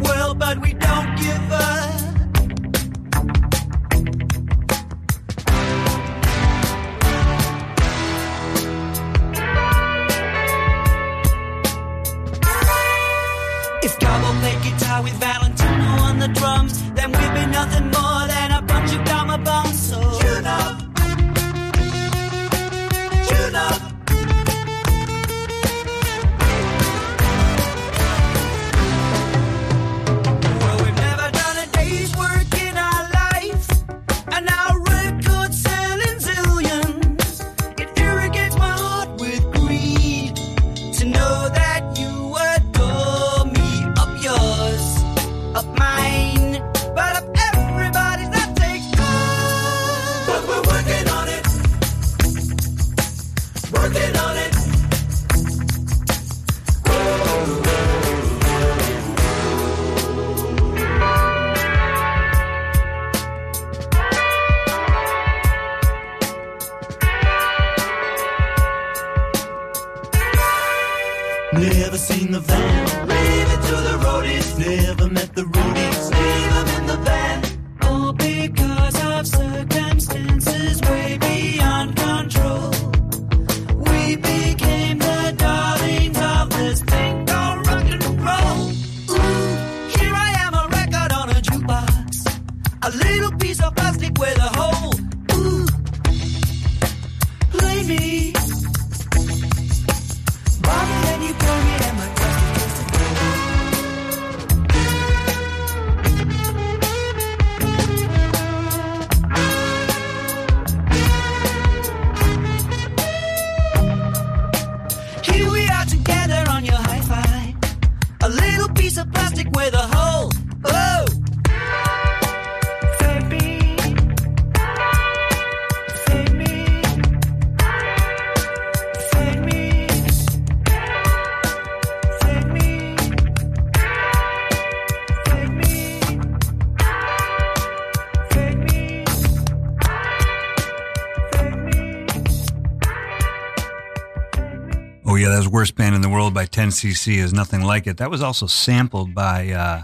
10cc 146.68 147.18
is 147.18 147.34
nothing 147.34 147.62
like 147.64 147.88
it. 147.88 147.98
That 147.98 148.12
was 148.12 148.22
also 148.22 148.46
sampled 148.46 149.16
by 149.16 149.52
uh, 149.52 149.84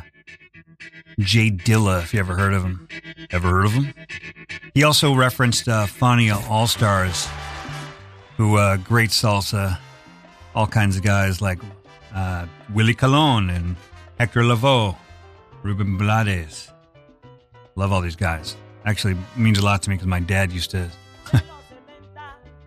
J 1.17 1.49
Dilla, 1.49 2.03
if 2.03 2.13
you 2.13 2.19
ever 2.19 2.35
heard 2.35 2.53
of 2.53 2.63
him. 2.63 2.89
Ever 3.31 3.49
heard 3.49 3.65
of 3.65 3.71
him? 3.71 3.93
He 4.73 4.83
also 4.83 5.15
referenced 5.15 5.67
uh, 5.69 5.85
Fania 5.85 6.35
All 6.49 6.67
Stars, 6.67 7.27
who 8.35 8.57
uh, 8.57 8.77
great 8.77 9.11
salsa, 9.11 9.79
all 10.55 10.67
kinds 10.67 10.97
of 10.97 11.03
guys 11.03 11.41
like 11.41 11.59
uh, 12.13 12.47
Willie 12.73 12.93
Colon 12.93 13.49
and 13.49 13.77
Hector 14.19 14.41
Lavoe, 14.41 14.97
Ruben 15.63 15.97
Blades. 15.97 16.69
Love 17.75 17.93
all 17.93 18.01
these 18.01 18.17
guys. 18.17 18.57
Actually, 18.85 19.15
means 19.37 19.57
a 19.57 19.63
lot 19.63 19.81
to 19.83 19.89
me 19.89 19.95
because 19.95 20.07
my 20.07 20.19
dad 20.19 20.51
used 20.51 20.71
to 20.71 20.89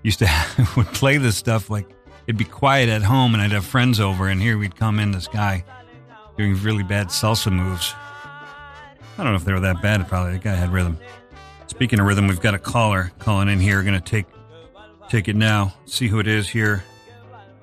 used 0.02 0.20
to 0.20 0.66
would 0.76 0.86
play 0.86 1.18
this 1.18 1.36
stuff 1.36 1.68
like 1.68 1.86
it'd 2.26 2.36
be 2.36 2.44
quiet 2.44 2.88
at 2.88 3.02
home 3.02 3.34
and 3.34 3.42
I'd 3.42 3.52
have 3.52 3.64
friends 3.64 4.00
over 4.00 4.28
and 4.28 4.40
here 4.40 4.58
we'd 4.58 4.76
come 4.76 4.98
in 4.98 5.12
this 5.12 5.28
guy 5.28 5.64
doing 6.36 6.54
really 6.62 6.82
bad 6.82 7.08
salsa 7.08 7.52
moves. 7.52 7.94
I 9.18 9.22
don't 9.22 9.32
know 9.32 9.36
if 9.36 9.44
they 9.44 9.52
were 9.52 9.60
that 9.60 9.80
bad. 9.80 10.06
Probably 10.08 10.32
the 10.32 10.38
guy 10.38 10.54
had 10.54 10.72
rhythm. 10.72 10.98
Speaking 11.68 11.98
of 12.00 12.06
rhythm, 12.06 12.26
we've 12.28 12.40
got 12.40 12.54
a 12.54 12.58
caller 12.58 13.12
calling 13.18 13.48
in 13.48 13.60
here. 13.60 13.82
We're 13.82 13.90
to 13.92 14.00
take 14.00 14.26
take 15.08 15.28
it 15.28 15.36
now. 15.36 15.74
See 15.86 16.08
who 16.08 16.18
it 16.18 16.26
is 16.26 16.48
here. 16.48 16.84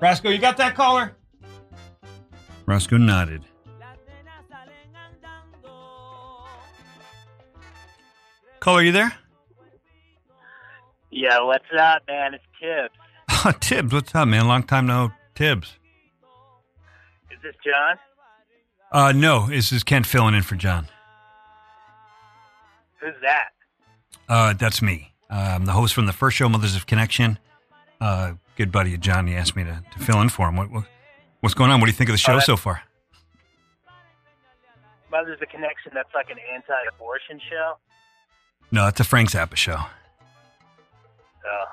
Roscoe, 0.00 0.30
you 0.30 0.38
got 0.38 0.56
that 0.56 0.74
caller? 0.74 1.16
Roscoe 2.66 2.96
nodded. 2.96 3.42
Caller, 8.60 8.82
you 8.82 8.92
there? 8.92 9.12
Yeah, 11.10 11.42
what's 11.42 11.64
up, 11.78 12.02
man? 12.08 12.34
It's 12.34 12.44
Tibbs. 12.60 13.03
Oh, 13.44 13.52
Tibbs, 13.60 13.92
what's 13.92 14.14
up, 14.14 14.26
man? 14.28 14.48
Long 14.48 14.62
time 14.62 14.86
no 14.86 15.12
Tibbs. 15.34 15.78
Is 17.30 17.38
this 17.42 17.54
John? 17.64 17.96
Uh, 18.90 19.12
no, 19.12 19.48
this 19.48 19.72
is 19.72 19.82
Kent 19.82 20.06
filling 20.06 20.34
in 20.34 20.42
for 20.42 20.54
John. 20.54 20.88
Who's 23.00 23.14
that? 23.22 23.48
Uh, 24.28 24.54
that's 24.54 24.80
me. 24.80 25.12
Uh, 25.28 25.52
I'm 25.56 25.64
the 25.66 25.72
host 25.72 25.94
from 25.94 26.06
the 26.06 26.12
first 26.12 26.36
show, 26.36 26.48
Mothers 26.48 26.76
of 26.76 26.86
Connection. 26.86 27.38
Uh, 28.00 28.34
good 28.56 28.72
buddy 28.72 28.94
of 28.94 29.00
John, 29.00 29.26
he 29.26 29.34
asked 29.34 29.56
me 29.56 29.64
to, 29.64 29.82
to 29.92 29.98
fill 29.98 30.20
in 30.20 30.28
for 30.28 30.48
him. 30.48 30.56
What, 30.56 30.70
what, 30.70 30.84
what's 31.40 31.54
going 31.54 31.70
on? 31.70 31.80
What 31.80 31.86
do 31.86 31.90
you 31.90 31.96
think 31.96 32.08
of 32.08 32.14
the 32.14 32.18
show 32.18 32.38
so 32.38 32.56
far? 32.56 32.82
Mother's 35.10 35.40
of 35.42 35.48
Connection. 35.48 35.92
That's 35.92 36.14
like 36.14 36.30
an 36.30 36.38
anti-abortion 36.54 37.40
show. 37.50 37.74
No, 38.70 38.86
it's 38.88 39.00
a 39.00 39.04
Frank 39.04 39.30
Zappa 39.30 39.56
show. 39.56 39.76
Oh. 41.46 41.64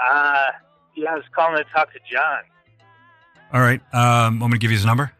Uh, 0.00 0.50
yeah, 0.94 1.12
I 1.12 1.14
was 1.14 1.24
calling 1.34 1.56
to 1.56 1.64
talk 1.72 1.92
to 1.92 1.98
John. 2.10 2.42
All 3.52 3.60
right. 3.60 3.80
Um, 3.94 4.40
want 4.40 4.52
me 4.52 4.58
to 4.58 4.60
give 4.60 4.70
you 4.70 4.76
his 4.76 4.86
number? 4.86 5.12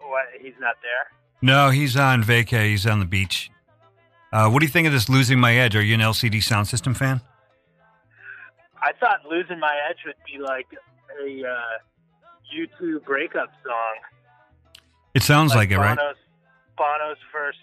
What? 0.00 0.26
He's 0.40 0.54
not 0.60 0.76
there. 0.82 1.18
No, 1.42 1.70
he's 1.70 1.96
on 1.96 2.22
vacay. 2.22 2.70
He's 2.70 2.86
on 2.86 2.98
the 2.98 3.04
beach. 3.04 3.50
Uh, 4.32 4.48
what 4.50 4.60
do 4.60 4.66
you 4.66 4.72
think 4.72 4.86
of 4.86 4.92
this 4.92 5.08
losing 5.08 5.38
my 5.38 5.56
edge? 5.56 5.76
Are 5.76 5.82
you 5.82 5.94
an 5.94 6.00
LCD 6.00 6.42
sound 6.42 6.68
system 6.68 6.94
fan? 6.94 7.20
I 8.82 8.92
thought 8.98 9.20
losing 9.28 9.58
my 9.58 9.74
edge 9.88 9.98
would 10.06 10.14
be 10.26 10.38
like 10.38 10.66
a 11.22 11.42
uh, 11.46 11.78
U2 12.54 13.04
breakup 13.04 13.50
song. 13.64 13.96
It 15.14 15.22
sounds 15.22 15.54
like, 15.54 15.70
it, 15.70 15.78
right? 15.78 15.96
Bono's, 15.96 16.16
Bono's 16.76 17.16
first 17.32 17.58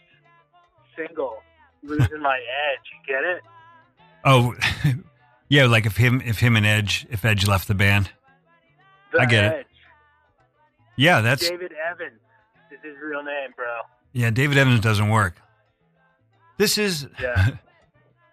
single, 0.98 1.38
"Losing 1.84 2.22
My 2.22 2.38
Edge." 2.38 2.86
You 2.92 3.14
get 3.14 3.24
it? 3.24 3.42
Oh, 4.26 4.54
yeah. 5.50 5.66
Like 5.68 5.86
if 5.86 5.96
him, 5.98 6.22
if 6.26 6.40
him 6.40 6.56
and 6.56 6.66
Edge, 6.66 7.06
if 7.10 7.24
Edge 7.24 7.48
left 7.48 7.68
the 7.68 7.76
band. 7.76 8.10
The 9.14 9.20
I 9.22 9.26
get 9.26 9.44
it. 9.46 9.68
Yeah, 10.98 11.22
that's 11.22 11.48
David 11.48 11.74
Evans 11.92 12.20
is 12.72 12.80
his 12.84 12.96
real 13.02 13.24
name, 13.24 13.52
bro. 13.56 13.66
yeah. 14.14 14.30
David 14.32 14.58
Evans 14.58 14.80
doesn't 14.80 15.10
work. 15.10 15.36
This 16.58 16.78
is. 16.78 17.08
Yeah. 17.22 17.50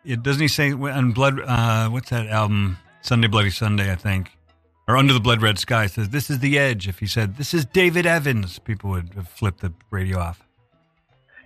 It 0.05 0.25
doesn't 0.25 0.43
he 0.43 0.49
say 0.49 0.73
on 0.73 1.13
Blood? 1.13 1.39
Uh, 1.39 1.89
what's 1.89 2.11
that 2.11 2.27
album? 2.27 2.77
Sunday 3.03 3.29
Bloody 3.29 3.51
Sunday, 3.51 3.93
I 3.93 3.95
think, 3.95 4.37
or 4.89 4.97
Under 4.97 5.13
the 5.15 5.21
Blood 5.21 5.41
Red 5.41 5.61
Sky. 5.61 5.87
Says 5.87 6.09
this 6.09 6.29
is 6.29 6.41
the 6.41 6.59
Edge. 6.59 6.89
If 6.89 6.99
he 6.99 7.07
said 7.07 7.37
this 7.37 7.55
is 7.55 7.65
David 7.65 8.05
Evans, 8.05 8.59
people 8.59 8.91
would 8.91 9.15
have 9.15 9.29
flipped 9.29 9.61
the 9.61 9.73
radio 9.93 10.19
off. 10.19 10.43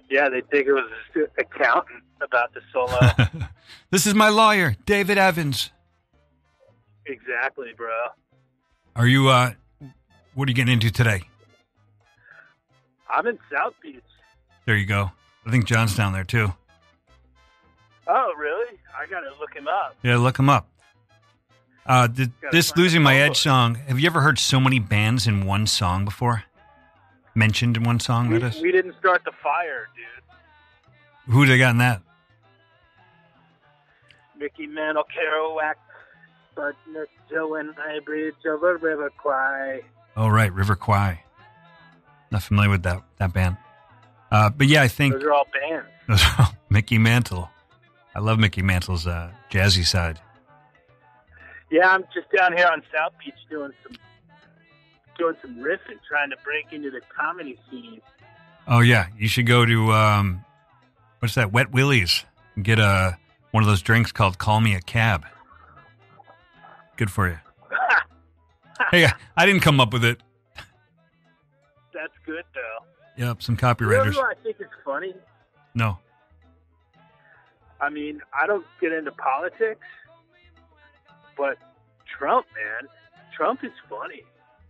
Yeah, 0.08 0.30
they 0.30 0.40
think 0.40 0.68
it 0.68 0.72
was 0.72 0.90
his 1.12 1.26
accountant 1.36 2.02
about 2.20 2.52
the 2.54 2.60
solo. 2.72 2.98
this 3.90 4.06
is 4.06 4.14
my 4.14 4.28
lawyer, 4.28 4.76
David 4.86 5.18
Evans. 5.18 5.70
exactly, 7.06 7.72
bro. 7.76 7.90
Are 8.94 9.06
you? 9.06 9.28
uh 9.28 9.52
What 10.34 10.48
are 10.48 10.50
you 10.50 10.54
getting 10.54 10.72
into 10.74 10.90
today? 10.90 11.22
I'm 13.10 13.26
in 13.26 13.38
South 13.52 13.74
Beach. 13.82 14.02
There 14.64 14.76
you 14.76 14.86
go. 14.86 15.10
I 15.46 15.50
think 15.50 15.64
John's 15.66 15.94
down 15.94 16.12
there 16.12 16.24
too. 16.24 16.52
Oh, 18.08 18.32
really? 18.36 18.78
I 18.98 19.06
gotta 19.06 19.30
look 19.38 19.54
him 19.54 19.68
up. 19.68 19.96
Yeah, 20.02 20.16
look 20.16 20.38
him 20.38 20.48
up. 20.48 20.68
Uh, 21.84 22.08
th- 22.08 22.30
this 22.50 22.76
"Losing 22.76 23.02
My. 23.02 23.16
Edge" 23.16 23.38
song. 23.38 23.76
Have 23.86 24.00
you 24.00 24.06
ever 24.06 24.20
heard 24.20 24.38
so 24.40 24.58
many 24.58 24.78
bands 24.80 25.26
in 25.26 25.44
one 25.46 25.66
song 25.66 26.04
before? 26.04 26.42
Mentioned 27.34 27.76
in 27.76 27.84
one 27.84 28.00
song. 28.00 28.28
We, 28.28 28.38
That 28.38 28.56
is. 28.56 28.62
we 28.62 28.72
didn't 28.72 28.96
start 28.98 29.22
the 29.24 29.30
fire, 29.42 29.88
dude. 29.94 30.04
Who 31.28 31.46
they 31.46 31.58
got 31.58 31.70
in 31.70 31.78
that? 31.78 32.02
Mickey 34.38 34.66
Mantle, 34.66 35.04
Kerouac, 35.04 35.74
but 36.54 36.74
not 36.90 37.08
Chou 37.28 37.54
En-lai 37.54 38.00
bridge 38.04 38.34
over 38.48 38.76
River 38.76 39.10
Kwai. 39.18 39.80
Oh, 40.16 40.28
right, 40.28 40.52
River 40.52 40.76
Kwai. 40.76 41.22
Not 42.30 42.42
familiar 42.42 42.70
with 42.70 42.82
that 42.82 43.02
that 43.18 43.32
band. 43.32 43.56
Uh, 44.30 44.50
but 44.50 44.66
yeah, 44.66 44.82
I 44.82 44.88
think 44.88 45.14
Those 45.14 45.24
are 45.24 45.32
all 45.32 45.46
bands. 45.52 45.86
those 46.08 46.22
are 46.22 46.34
all 46.40 46.52
Mickey 46.68 46.98
Mantle. 46.98 47.48
I 48.14 48.20
love 48.20 48.38
Mickey 48.38 48.62
Mantle's 48.62 49.06
uh, 49.06 49.30
jazzy 49.50 49.84
side. 49.84 50.20
Yeah, 51.70 51.88
I'm 51.90 52.04
just 52.14 52.30
down 52.36 52.56
here 52.56 52.68
on 52.72 52.82
South 52.94 53.12
Beach 53.24 53.34
doing 53.50 53.72
some 53.82 53.96
doing 55.18 55.34
some 55.42 55.56
riffing, 55.56 55.98
trying 56.08 56.30
to 56.30 56.36
break 56.44 56.72
into 56.72 56.90
the 56.90 57.00
comedy 57.16 57.58
scene. 57.70 58.00
Oh 58.68 58.80
yeah, 58.80 59.06
you 59.18 59.28
should 59.28 59.46
go 59.46 59.64
to 59.64 59.92
um, 59.92 60.44
what's 61.20 61.34
that? 61.34 61.52
Wet 61.52 61.72
Willie's 61.72 62.24
and 62.54 62.64
get 62.64 62.78
a 62.78 63.16
one 63.50 63.62
of 63.62 63.68
those 63.68 63.82
drinks 63.82 64.12
called 64.12 64.38
"Call 64.38 64.60
Me 64.60 64.74
a 64.74 64.80
Cab." 64.80 65.24
Good 66.96 67.10
for 67.10 67.28
you. 67.28 67.38
hey, 68.90 69.06
I 69.36 69.46
didn't 69.46 69.60
come 69.62 69.80
up 69.80 69.92
with 69.92 70.04
it. 70.04 70.22
That's 71.92 72.12
good 72.24 72.44
though. 72.54 72.84
Yep, 73.16 73.42
some 73.42 73.54
You 73.54 73.66
know 73.68 73.74
copywriters. 73.74 74.14
who 74.14 74.20
I 74.20 74.34
think 74.42 74.56
is 74.60 74.66
funny? 74.84 75.14
No, 75.74 75.98
I 77.80 77.90
mean, 77.90 78.20
I 78.38 78.46
don't 78.46 78.64
get 78.80 78.92
into 78.92 79.12
politics, 79.12 79.84
but 81.36 81.56
Trump, 82.18 82.46
man, 82.54 82.88
Trump 83.36 83.62
is 83.64 83.72
funny. 83.88 84.22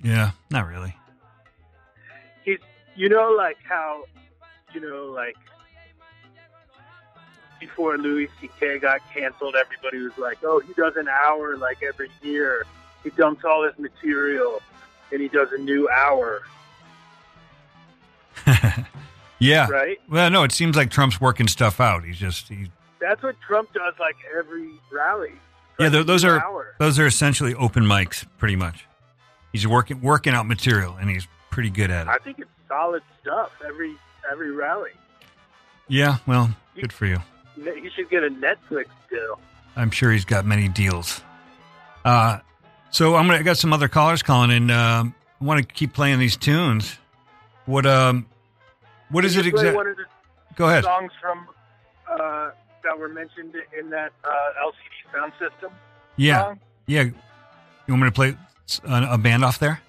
yeah, 0.03 0.33
not 0.51 0.67
really. 0.67 0.95
He's, 2.45 2.59
you 2.97 3.09
know, 3.09 3.31
like 3.37 3.57
how, 3.69 4.05
you 4.75 4.81
know, 4.81 5.07
like 5.07 5.37
before 7.61 7.97
Louis 7.99 8.29
C.K. 8.41 8.79
got 8.79 9.01
canceled, 9.13 9.55
everybody 9.57 9.99
was 10.03 10.17
like, 10.19 10.39
"Oh, 10.45 10.61
he 10.61 10.73
does 10.75 10.97
an 10.97 11.09
hour 11.09 11.57
like 11.57 11.83
every 11.83 12.11
year. 12.23 12.65
He 13.03 13.11
dumps 13.11 13.45
all 13.45 13.65
his 13.65 13.79
material, 13.79 14.63
and 15.13 15.21
he 15.21 15.29
does 15.29 15.53
a 15.53 15.59
new 15.59 15.89
hour." 15.89 16.43
yeah. 19.39 19.69
Right? 19.69 19.99
Well, 20.09 20.31
no, 20.31 20.43
it 20.45 20.53
seems 20.53 20.77
like 20.77 20.91
Trump's 20.91 21.21
working 21.21 21.49
stuff 21.49 21.81
out. 21.81 22.05
He's 22.05 22.19
just 22.19 22.49
he. 22.49 22.71
That's 23.01 23.23
what 23.23 23.37
Trump 23.41 23.73
does 23.73 23.95
like 23.99 24.17
every 24.37 24.71
rally. 24.91 25.33
Yeah, 25.79 25.91
those 25.91 26.25
are 26.25 26.43
hour. 26.43 26.75
those 26.79 26.99
are 26.99 27.07
essentially 27.07 27.55
open 27.55 27.85
mics, 27.85 28.25
pretty 28.39 28.57
much. 28.57 28.87
He's 29.53 29.67
working 29.67 30.01
working 30.01 30.33
out 30.33 30.47
material, 30.47 30.97
and 30.99 31.11
he's 31.11 31.27
pretty 31.51 31.71
good 31.71 31.91
at 31.91 32.07
it. 32.07 32.11
I 32.11 32.19
think 32.19 32.39
it's 32.39 32.51
solid 32.69 33.03
stuff 33.21 33.51
every 33.67 33.95
every 34.31 34.51
rally. 34.51 34.93
Yeah, 35.89 36.19
well, 36.27 36.51
good 36.75 36.93
for 36.93 37.07
you. 37.07 37.19
He 37.57 37.91
should 37.95 38.11
get 38.11 38.23
a 38.23 38.29
Netflix 38.29 38.87
deal. 39.11 39.39
I'm 39.77 39.91
sure 39.91 40.13
he's 40.13 40.25
got 40.25 40.45
many 40.47 40.69
deals. 40.69 41.21
Uh, 42.05 42.39
so 42.91 43.15
I'm 43.17 43.27
gonna 43.27 43.39
I 43.41 43.43
got 43.43 43.57
some 43.59 43.73
other 43.73 43.89
callers 43.89 44.23
calling 44.23 44.51
and 44.51 44.71
Um, 44.71 45.15
I 45.41 45.45
want 45.45 45.67
to 45.67 45.75
keep 45.75 45.93
playing 45.93 46.19
these 46.19 46.37
tunes. 46.37 46.99
What 47.67 47.85
um, 47.87 48.27
what 49.11 49.25
is 49.25 49.33
Can 49.33 49.41
it 49.41 49.47
you 49.47 49.53
play 49.53 49.61
exactly? 49.63 49.77
One 49.77 49.87
of 49.89 49.97
the 49.97 50.05
Go 50.57 50.69
ahead. 50.69 50.85
songs 50.85 51.13
from 51.21 51.47
uh, 52.09 52.51
that 52.85 52.99
were 52.99 53.09
mentioned 53.09 53.55
in 53.79 53.91
that 53.91 54.13
uh, 54.25 54.29
LCD 54.65 55.13
sound 55.13 55.33
system. 55.39 55.71
Yeah, 56.17 56.43
song? 56.43 56.61
yeah. 56.87 57.03
You 57.03 57.13
want 57.89 58.03
me 58.03 58.09
to 58.09 58.13
play 58.13 58.37
a 58.85 59.19
band 59.19 59.45
off 59.45 59.59
there? 59.59 59.81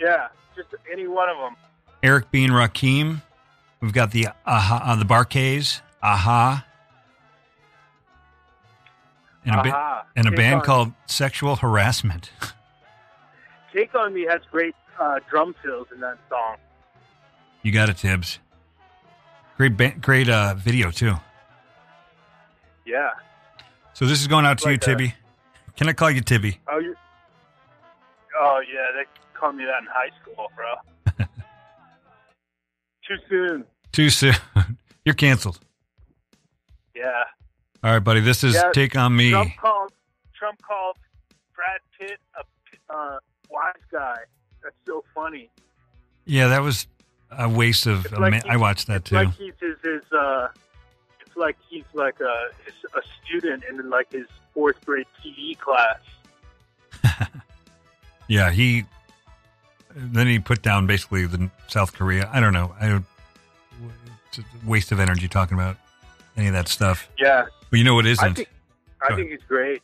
yeah, 0.00 0.28
just 0.54 0.68
any 0.92 1.06
one 1.06 1.28
of 1.28 1.36
them. 1.38 1.56
Eric 2.02 2.30
B. 2.30 2.44
and 2.44 2.52
Rakim. 2.52 3.22
We've 3.80 3.92
got 3.92 4.10
the 4.12 4.28
aha, 4.46 4.82
uh, 4.84 4.96
the 4.96 5.04
Bar-Kays, 5.04 5.82
aha, 6.02 6.64
and 9.44 9.54
a, 9.54 9.62
ba- 9.62 10.04
and 10.16 10.28
a 10.28 10.30
band 10.32 10.56
On- 10.60 10.64
called 10.64 10.92
Sexual 11.06 11.56
Harassment. 11.56 12.30
"Take 13.74 13.94
on 13.94 14.14
Me" 14.14 14.26
has 14.28 14.40
great 14.50 14.74
uh, 15.00 15.20
drum 15.30 15.54
fills 15.62 15.88
in 15.94 16.00
that 16.00 16.18
song. 16.28 16.56
You 17.62 17.72
got 17.72 17.88
it, 17.88 17.96
Tibbs. 17.98 18.38
Great, 19.56 19.76
ba- 19.76 19.94
great 20.00 20.28
uh, 20.28 20.54
video 20.54 20.90
too. 20.90 21.14
Yeah. 22.86 23.10
So 23.92 24.06
this 24.06 24.20
is 24.20 24.26
going 24.28 24.46
out 24.46 24.58
to 24.58 24.64
Like 24.66 24.86
you, 24.86 24.92
a- 24.92 24.96
Tibby. 24.96 25.14
Can 25.76 25.88
I 25.88 25.92
call 25.92 26.10
you 26.10 26.20
Tibby? 26.20 26.60
Oh, 26.70 26.78
you. 26.78 26.94
Oh 28.40 28.60
yeah, 28.72 28.96
they 28.96 29.04
called 29.38 29.56
me 29.56 29.64
that 29.64 29.80
in 29.82 29.86
high 29.90 30.10
school, 30.22 30.46
bro. 30.56 31.26
Too 33.06 33.16
soon. 33.28 33.64
Too 33.92 34.10
soon. 34.10 34.34
You're 35.04 35.14
canceled. 35.14 35.58
Yeah. 36.98 37.24
All 37.84 37.92
right, 37.92 38.02
buddy. 38.02 38.20
This 38.20 38.42
is 38.42 38.54
Yeah, 38.54 38.72
Take 38.72 38.96
on 38.96 39.14
Me. 39.14 39.30
Trump 39.30 39.56
called. 39.56 39.92
Trump 40.34 40.60
called 40.62 40.96
Brad 41.54 41.80
Pitt 41.98 42.18
a 42.36 42.92
uh, 42.92 43.18
wise 43.50 43.74
guy. 43.90 44.16
That's 44.62 44.74
so 44.86 45.04
funny. 45.14 45.50
Yeah, 46.24 46.48
that 46.48 46.62
was 46.62 46.86
a 47.30 47.48
waste 47.48 47.86
of. 47.86 48.04
It's 48.04 48.14
a 48.14 48.18
like 48.18 48.46
I 48.46 48.56
watched 48.56 48.88
that 48.88 48.96
it's 48.96 49.10
too. 49.10 49.16
like 49.16 49.32
he's 49.34 49.54
his, 49.60 49.76
his 49.82 50.12
uh, 50.12 50.48
it's 51.24 51.36
like 51.36 51.56
he's 51.68 51.84
like 51.94 52.20
a 52.20 52.48
his, 52.64 52.74
a 52.94 53.00
student 53.24 53.64
in 53.68 53.90
like 53.90 54.10
his 54.12 54.26
fourth 54.54 54.84
grade 54.84 55.06
PE 55.22 55.54
class. 55.54 56.00
yeah, 58.28 58.50
he. 58.50 58.84
Then 59.94 60.26
he 60.26 60.38
put 60.38 60.62
down 60.62 60.86
basically 60.86 61.26
the 61.26 61.50
South 61.66 61.92
Korea. 61.92 62.28
I 62.32 62.40
don't 62.40 62.52
know. 62.52 62.74
I. 62.80 63.00
It's 64.28 64.38
a 64.38 64.44
waste 64.66 64.92
of 64.92 65.00
energy 65.00 65.28
talking 65.28 65.56
about 65.56 65.76
any 66.38 66.46
of 66.46 66.54
that 66.54 66.68
stuff. 66.68 67.08
Yeah, 67.18 67.46
But 67.70 67.78
you 67.78 67.84
know 67.84 67.94
what 67.94 68.06
I 68.06 68.10
isn't? 68.10 68.34
think 68.36 68.48
I 69.02 69.12
I 69.12 69.16
think 69.16 69.30
he's 69.30 69.42
great. 69.46 69.82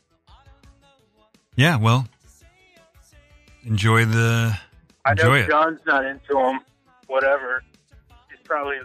Yeah, 1.55 1.77
well, 1.77 2.07
enjoy 3.63 4.05
the 4.05 4.57
I 5.05 5.13
know 5.13 5.33
enjoy 5.33 5.39
it. 5.39 5.49
John's 5.49 5.79
not 5.85 6.05
into 6.05 6.37
him. 6.37 6.59
Whatever. 7.07 7.63
He's 8.29 8.39
probably 8.43 8.77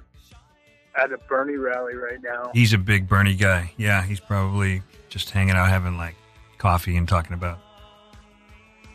at 1.01 1.13
a 1.13 1.19
Bernie 1.29 1.57
rally 1.57 1.95
right 1.95 2.23
now. 2.23 2.51
He's 2.53 2.73
a 2.73 2.79
big 2.79 3.09
Bernie 3.09 3.35
guy. 3.35 3.73
Yeah, 3.77 4.03
he's 4.05 4.21
probably 4.21 4.83
just 5.09 5.31
hanging 5.31 5.55
out, 5.55 5.69
having 5.69 5.97
like 5.97 6.15
coffee 6.59 6.97
and 6.97 7.09
talking 7.09 7.33
about 7.35 7.59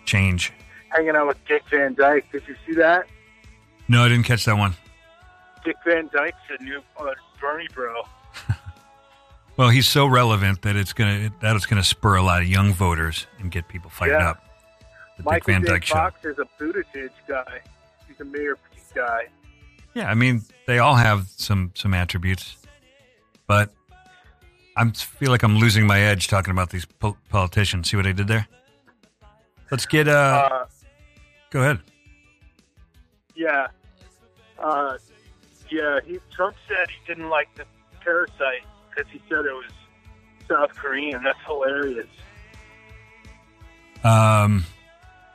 change. 0.06 0.54
Hanging 0.90 1.16
out 1.16 1.28
with 1.28 1.38
Dick 1.48 1.64
Van 1.72 1.94
Dyke. 1.96 2.32
Did 2.32 2.44
you 2.48 2.56
see 2.66 2.74
that? 2.76 3.06
No, 3.88 4.04
I 4.06 4.08
didn't 4.10 4.26
catch 4.26 4.46
that 4.46 4.58
one. 4.58 4.76
Dick 5.64 5.76
Van 5.86 6.10
Dyke's 6.14 6.38
a 6.58 6.64
new 6.64 6.80
uh, 7.00 7.12
Bernie 7.42 7.68
bro. 7.74 8.04
Well, 9.58 9.70
he's 9.70 9.88
so 9.88 10.06
relevant 10.06 10.62
that 10.64 10.76
it's 10.76 10.92
gonna 10.94 11.32
that 11.42 11.56
it's 11.56 11.66
gonna 11.66 11.84
spur 11.84 12.16
a 12.16 12.22
lot 12.24 12.42
of 12.42 12.48
young 12.48 12.74
voters 12.74 13.26
and 13.40 13.50
get 13.52 13.68
people 13.68 13.90
fired 13.90 14.20
Yeah. 14.20 14.30
up. 14.32 14.44
The 15.18 15.24
Dick 15.24 15.26
Michael 15.26 15.54
Van 15.54 15.62
J. 15.64 15.68
Dyke 15.70 15.86
show. 15.86 16.10
Is 16.24 16.40
a 16.40 16.62
Buttigieg 16.62 17.10
guy. 17.28 17.62
He's 18.08 18.20
a 18.20 18.26
Mayor 18.26 18.58
guy. 18.94 19.28
Yeah, 19.94 20.10
I 20.10 20.14
mean 20.14 20.42
they 20.68 20.80
all 20.80 20.96
have 20.96 21.28
some 21.38 21.72
some 21.74 21.94
attributes, 21.94 22.58
but 23.48 23.72
I 24.76 24.90
feel 24.90 25.32
like 25.32 25.44
I'm 25.44 25.58
losing 25.58 25.88
my 25.88 26.02
edge 26.02 26.28
talking 26.28 26.52
about 26.52 26.70
these 26.72 26.84
po- 26.86 27.18
politicians. 27.30 27.90
See 27.90 27.96
what 27.96 28.06
I 28.06 28.12
did 28.12 28.28
there? 28.28 28.48
Let's 29.72 29.86
get 29.86 30.10
uh. 30.10 30.50
Uh, 30.52 30.66
go 31.50 31.62
ahead. 31.62 31.80
yeah. 33.36 33.68
Uh, 34.60 34.98
yeah, 35.70 36.00
he, 36.06 36.20
Trump 36.32 36.56
said 36.68 36.88
he 36.90 36.96
didn't 37.08 37.30
like 37.30 37.54
the 37.56 37.66
parasite 38.02 38.64
because 38.96 39.12
he 39.12 39.22
said 39.30 39.46
it 39.46 39.54
was 39.54 39.72
South 40.48 40.76
Korean. 40.76 41.24
That's 41.24 41.40
hilarious. 41.46 42.08
Um, 44.04 44.66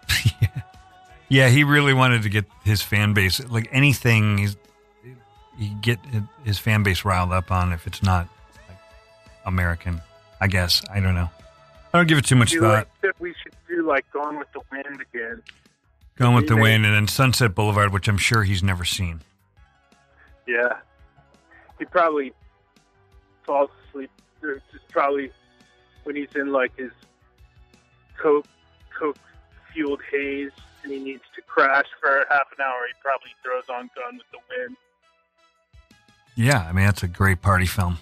yeah, 1.29 1.49
he 1.49 1.65
really 1.65 1.95
wanted 1.95 2.23
to 2.23 2.29
get 2.29 2.47
his 2.65 2.83
fan 2.83 3.15
base 3.15 3.41
like 3.49 3.69
anything. 3.73 4.39
He's 4.39 4.57
he 5.59 5.69
get 5.81 5.99
his 6.45 6.59
fan 6.59 6.83
base 6.83 7.05
riled 7.05 7.33
up 7.33 7.51
on 7.51 7.73
if 7.73 7.87
it's 7.87 8.03
not 8.03 8.29
like 8.69 8.79
American. 9.45 10.01
I 10.41 10.47
guess 10.47 10.83
I 10.93 11.01
don't 11.01 11.15
know. 11.15 11.29
I 11.93 11.99
don't 11.99 12.07
give 12.07 12.19
it 12.19 12.25
too 12.25 12.37
much 12.37 12.53
Do 12.53 12.61
thought. 12.61 12.75
like 12.75 13.01
that 13.03 13.21
we 13.21 13.35
should 13.43 13.55
do 13.69 13.87
like 13.87 14.11
Gone 14.13 14.39
with 14.39 14.51
the 14.53 14.61
Wind 14.71 15.01
again. 15.01 15.43
Going 16.17 16.35
with 16.35 16.49
the 16.49 16.57
wind 16.57 16.85
and 16.85 16.95
then 16.95 17.09
Sunset 17.09 17.55
Boulevard, 17.55 17.95
which 17.95 18.07
I'm 18.07 18.19
sure 18.19 18.43
he's 18.43 18.63
never 18.63 18.85
seen. 18.85 19.23
Yeah. 20.47 20.75
He 21.79 21.87
probably 21.87 22.35
falls 23.45 23.71
asleep. 23.89 24.11
Just 24.43 24.89
probably 24.91 25.31
when 26.05 26.17
he's 26.17 26.35
in 26.35 26.53
like 26.53 26.77
his 26.77 26.91
coke 28.21 28.47
coke 28.99 29.19
fueled 29.73 30.01
haze 30.11 30.51
and 30.83 30.93
he 30.93 30.99
needs 30.99 31.23
to 31.37 31.43
crash 31.43 31.87
for 32.01 32.25
half 32.31 32.47
an 32.57 32.65
hour, 32.65 32.81
he 32.89 32.95
probably 33.03 33.31
throws 33.43 33.65
on 33.69 33.91
Gun 33.95 34.17
with 34.17 34.27
the 34.33 34.39
Wind. 34.59 34.77
Yeah, 36.37 36.67
I 36.69 36.73
mean 36.73 36.85
that's 36.87 37.03
a 37.03 37.09
great 37.09 37.43
party 37.43 37.67
film. 37.67 37.99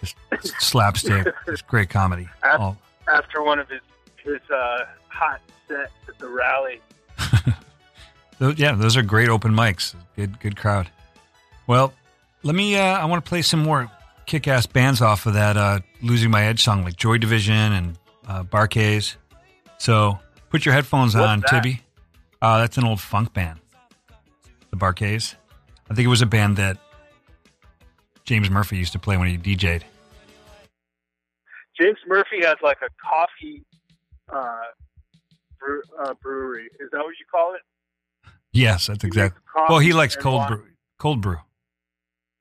Just 0.00 0.16
slapstick, 0.60 1.26
it's 1.48 1.62
great 1.62 1.90
comedy. 1.90 2.28
Ab- 2.42 2.60
All, 2.60 2.78
after 3.12 3.42
one 3.42 3.58
of 3.58 3.68
his 3.68 3.80
his 4.22 4.40
uh, 4.50 4.84
hot 5.08 5.40
sets 5.68 5.92
at 6.08 6.18
the 6.18 6.28
rally. 6.28 6.80
Yeah, 8.56 8.72
those 8.72 8.96
are 8.96 9.02
great 9.02 9.28
open 9.28 9.52
mics. 9.52 9.94
Good, 10.16 10.40
good 10.40 10.56
crowd. 10.56 10.88
Well, 11.66 11.92
let 12.42 12.54
me. 12.54 12.74
Uh, 12.74 12.82
I 12.98 13.04
want 13.04 13.22
to 13.22 13.28
play 13.28 13.42
some 13.42 13.60
more 13.60 13.90
kick-ass 14.30 14.64
bands 14.66 15.02
off 15.02 15.26
of 15.26 15.34
that 15.34 15.56
uh, 15.56 15.80
"Losing 16.02 16.30
My 16.30 16.44
Edge" 16.44 16.62
song, 16.62 16.84
like 16.84 16.96
Joy 16.96 17.18
Division 17.18 17.72
and 17.72 17.98
uh, 18.28 18.44
Bar-Kays. 18.44 19.16
So 19.78 20.18
put 20.50 20.64
your 20.64 20.72
headphones 20.72 21.14
What's 21.16 21.26
on, 21.26 21.40
that? 21.40 21.48
Tibby. 21.48 21.82
Uh, 22.40 22.58
that's 22.58 22.78
an 22.78 22.84
old 22.84 23.00
funk 23.00 23.34
band, 23.34 23.58
the 24.70 24.76
Bar-Kays. 24.76 25.34
I 25.90 25.94
think 25.94 26.06
it 26.06 26.08
was 26.08 26.22
a 26.22 26.26
band 26.26 26.56
that 26.58 26.78
James 28.24 28.48
Murphy 28.48 28.76
used 28.76 28.92
to 28.92 29.00
play 29.00 29.16
when 29.16 29.26
he 29.28 29.36
DJ'd. 29.36 29.84
James 31.78 31.98
Murphy 32.06 32.42
has 32.44 32.56
like 32.62 32.78
a 32.82 32.88
coffee 33.04 33.64
uh, 34.32 34.60
brew, 35.58 35.82
uh, 36.04 36.14
brewery. 36.22 36.66
Is 36.78 36.88
that 36.92 36.98
what 36.98 37.14
you 37.18 37.26
call 37.30 37.54
it? 37.54 37.62
Yes, 38.52 38.86
that's 38.86 39.02
He 39.02 39.08
exactly. 39.08 39.40
Well, 39.68 39.80
he 39.80 39.92
likes 39.92 40.14
cold 40.14 40.38
wine. 40.38 40.48
brew. 40.48 40.64
Cold 40.98 41.20
brew. 41.20 41.38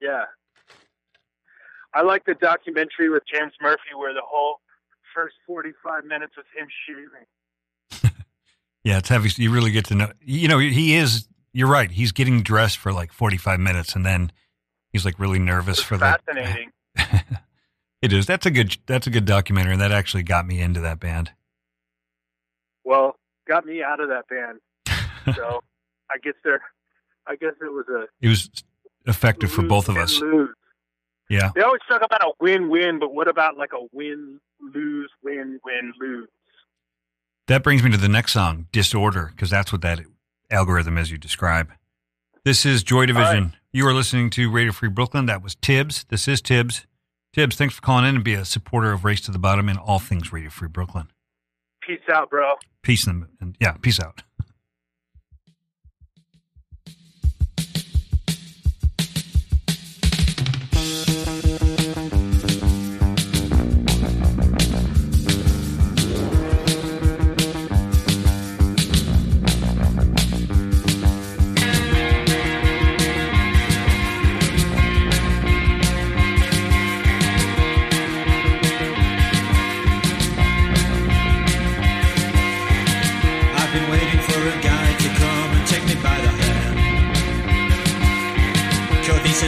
Yeah. 0.01 0.25
I 1.93 2.01
like 2.03 2.25
the 2.25 2.35
documentary 2.35 3.09
with 3.09 3.23
James 3.31 3.53
Murphy 3.61 3.95
where 3.97 4.13
the 4.13 4.21
whole 4.23 4.59
first 5.13 5.35
45 5.47 6.05
minutes 6.05 6.33
was 6.37 6.45
him 6.55 6.67
shaving. 6.87 8.15
Yeah, 8.81 8.99
it's 8.99 9.09
heavy. 9.09 9.29
You 9.35 9.51
really 9.51 9.71
get 9.71 9.85
to 9.87 9.95
know. 9.95 10.11
You 10.21 10.47
know, 10.47 10.57
he 10.57 10.95
is. 10.95 11.27
You're 11.51 11.67
right. 11.67 11.91
He's 11.91 12.13
getting 12.13 12.41
dressed 12.43 12.77
for 12.77 12.93
like 12.93 13.11
45 13.11 13.59
minutes, 13.59 13.93
and 13.93 14.05
then 14.05 14.31
he's 14.93 15.03
like 15.03 15.19
really 15.19 15.37
nervous 15.37 15.81
for 15.81 15.97
that. 15.97 16.21
fascinating. 16.25 16.71
it 18.01 18.13
is. 18.13 18.25
That's 18.25 18.45
a 18.45 18.51
good. 18.51 18.77
That's 18.85 19.05
a 19.05 19.09
good 19.09 19.25
documentary, 19.25 19.73
and 19.73 19.81
that 19.81 19.91
actually 19.91 20.23
got 20.23 20.47
me 20.47 20.61
into 20.61 20.79
that 20.79 21.01
band. 21.01 21.31
well, 22.85 23.17
got 23.49 23.65
me 23.65 23.83
out 23.83 23.99
of 23.99 24.07
that 24.09 24.27
band. 24.29 24.59
So 25.35 25.59
I 26.09 26.17
guess 26.23 26.33
there, 26.45 26.61
I 27.27 27.35
guess 27.35 27.53
it 27.61 27.71
was 27.71 27.85
a 27.89 28.07
It 28.25 28.29
was 28.29 28.49
effective 29.05 29.51
for 29.51 29.61
both 29.61 29.89
of 29.89 29.97
us. 29.97 30.21
Lose. 30.21 30.55
Yeah. 31.29 31.51
They 31.55 31.61
always 31.61 31.81
talk 31.87 32.01
about 32.03 32.23
a 32.23 32.31
win-win, 32.39 32.99
but 32.99 33.13
what 33.13 33.27
about 33.27 33.57
like 33.57 33.71
a 33.73 33.85
win-lose, 33.91 35.11
win-win, 35.23 35.93
lose? 35.99 36.27
That 37.47 37.63
brings 37.63 37.83
me 37.83 37.91
to 37.91 37.97
the 37.97 38.09
next 38.09 38.33
song, 38.33 38.67
Disorder, 38.71 39.31
because 39.33 39.49
that's 39.49 39.71
what 39.71 39.81
that 39.81 40.01
algorithm 40.51 40.97
is 40.97 41.11
you 41.11 41.17
describe. 41.17 41.71
This 42.43 42.65
is 42.65 42.83
Joy 42.83 43.05
Division. 43.05 43.55
You 43.71 43.85
are 43.87 43.93
listening 43.93 44.29
to 44.31 44.49
Radio 44.49 44.71
Free 44.71 44.89
Brooklyn. 44.89 45.27
That 45.27 45.43
was 45.43 45.55
Tibbs. 45.55 46.05
This 46.09 46.27
is 46.27 46.41
Tibbs. 46.41 46.87
Tibbs, 47.33 47.55
thanks 47.55 47.75
for 47.75 47.81
calling 47.81 48.05
in 48.05 48.15
and 48.15 48.23
be 48.23 48.33
a 48.33 48.45
supporter 48.45 48.91
of 48.91 49.05
Race 49.05 49.21
to 49.21 49.31
the 49.31 49.37
Bottom 49.37 49.69
and 49.69 49.77
all 49.77 49.99
things 49.99 50.33
Radio 50.33 50.49
Free 50.49 50.67
Brooklyn. 50.67 51.09
Peace 51.81 51.99
out, 52.11 52.29
bro. 52.31 52.53
Peace 52.81 53.05
and, 53.05 53.27
and 53.39 53.55
yeah, 53.59 53.73
peace 53.73 53.99
out. 53.99 54.23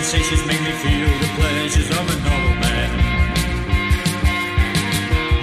Sensations 0.04 0.44
make 0.48 0.62
me 0.62 0.72
feel 0.72 1.08
the 1.20 1.30
pleasures 1.38 1.90
of 1.92 2.04
a 2.10 2.18
normal 2.28 2.56
man. 2.66 2.90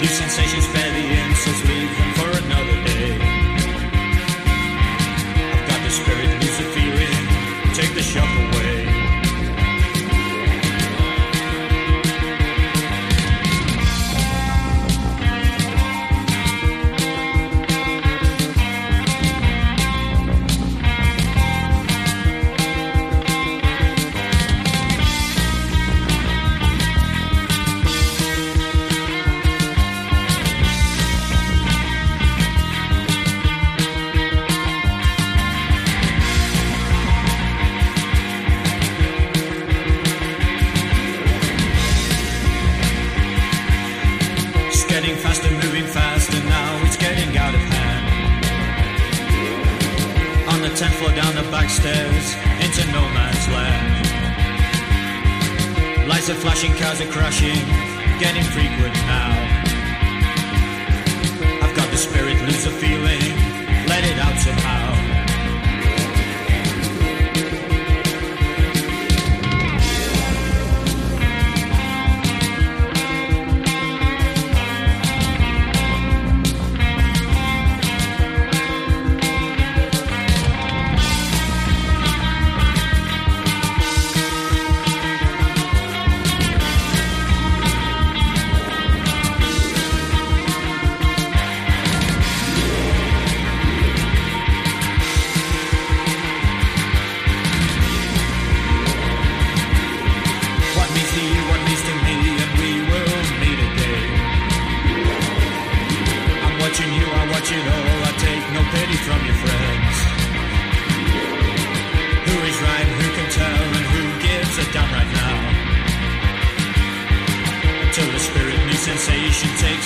These 0.00 0.18
sensations 0.18 0.66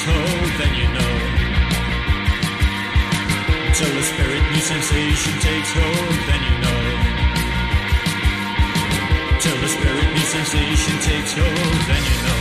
told, 0.05 0.51
then 0.59 0.75
you 0.75 0.89
know. 0.97 1.15
Until 3.67 3.93
the 3.95 4.03
spirit 4.03 4.43
new 4.53 4.65
sensation 4.73 5.35
takes 5.39 5.73
hold, 5.79 6.19
then 6.29 6.43
you 6.49 6.57
know. 6.65 6.83
Until 9.33 9.57
the 9.63 9.69
spirit 9.69 10.09
new 10.17 10.27
sensation 10.37 10.97
takes 11.09 11.33
hold, 11.35 11.81
then 11.89 12.03
you 12.11 12.19
know. 12.27 12.32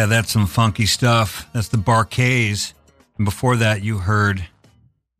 Yeah, 0.00 0.06
that's 0.06 0.32
some 0.32 0.46
funky 0.46 0.86
stuff. 0.86 1.46
That's 1.52 1.68
the 1.68 1.76
Bar-Kays. 1.76 2.72
And 3.18 3.26
before 3.26 3.56
that, 3.56 3.82
you 3.82 3.98
heard 3.98 4.48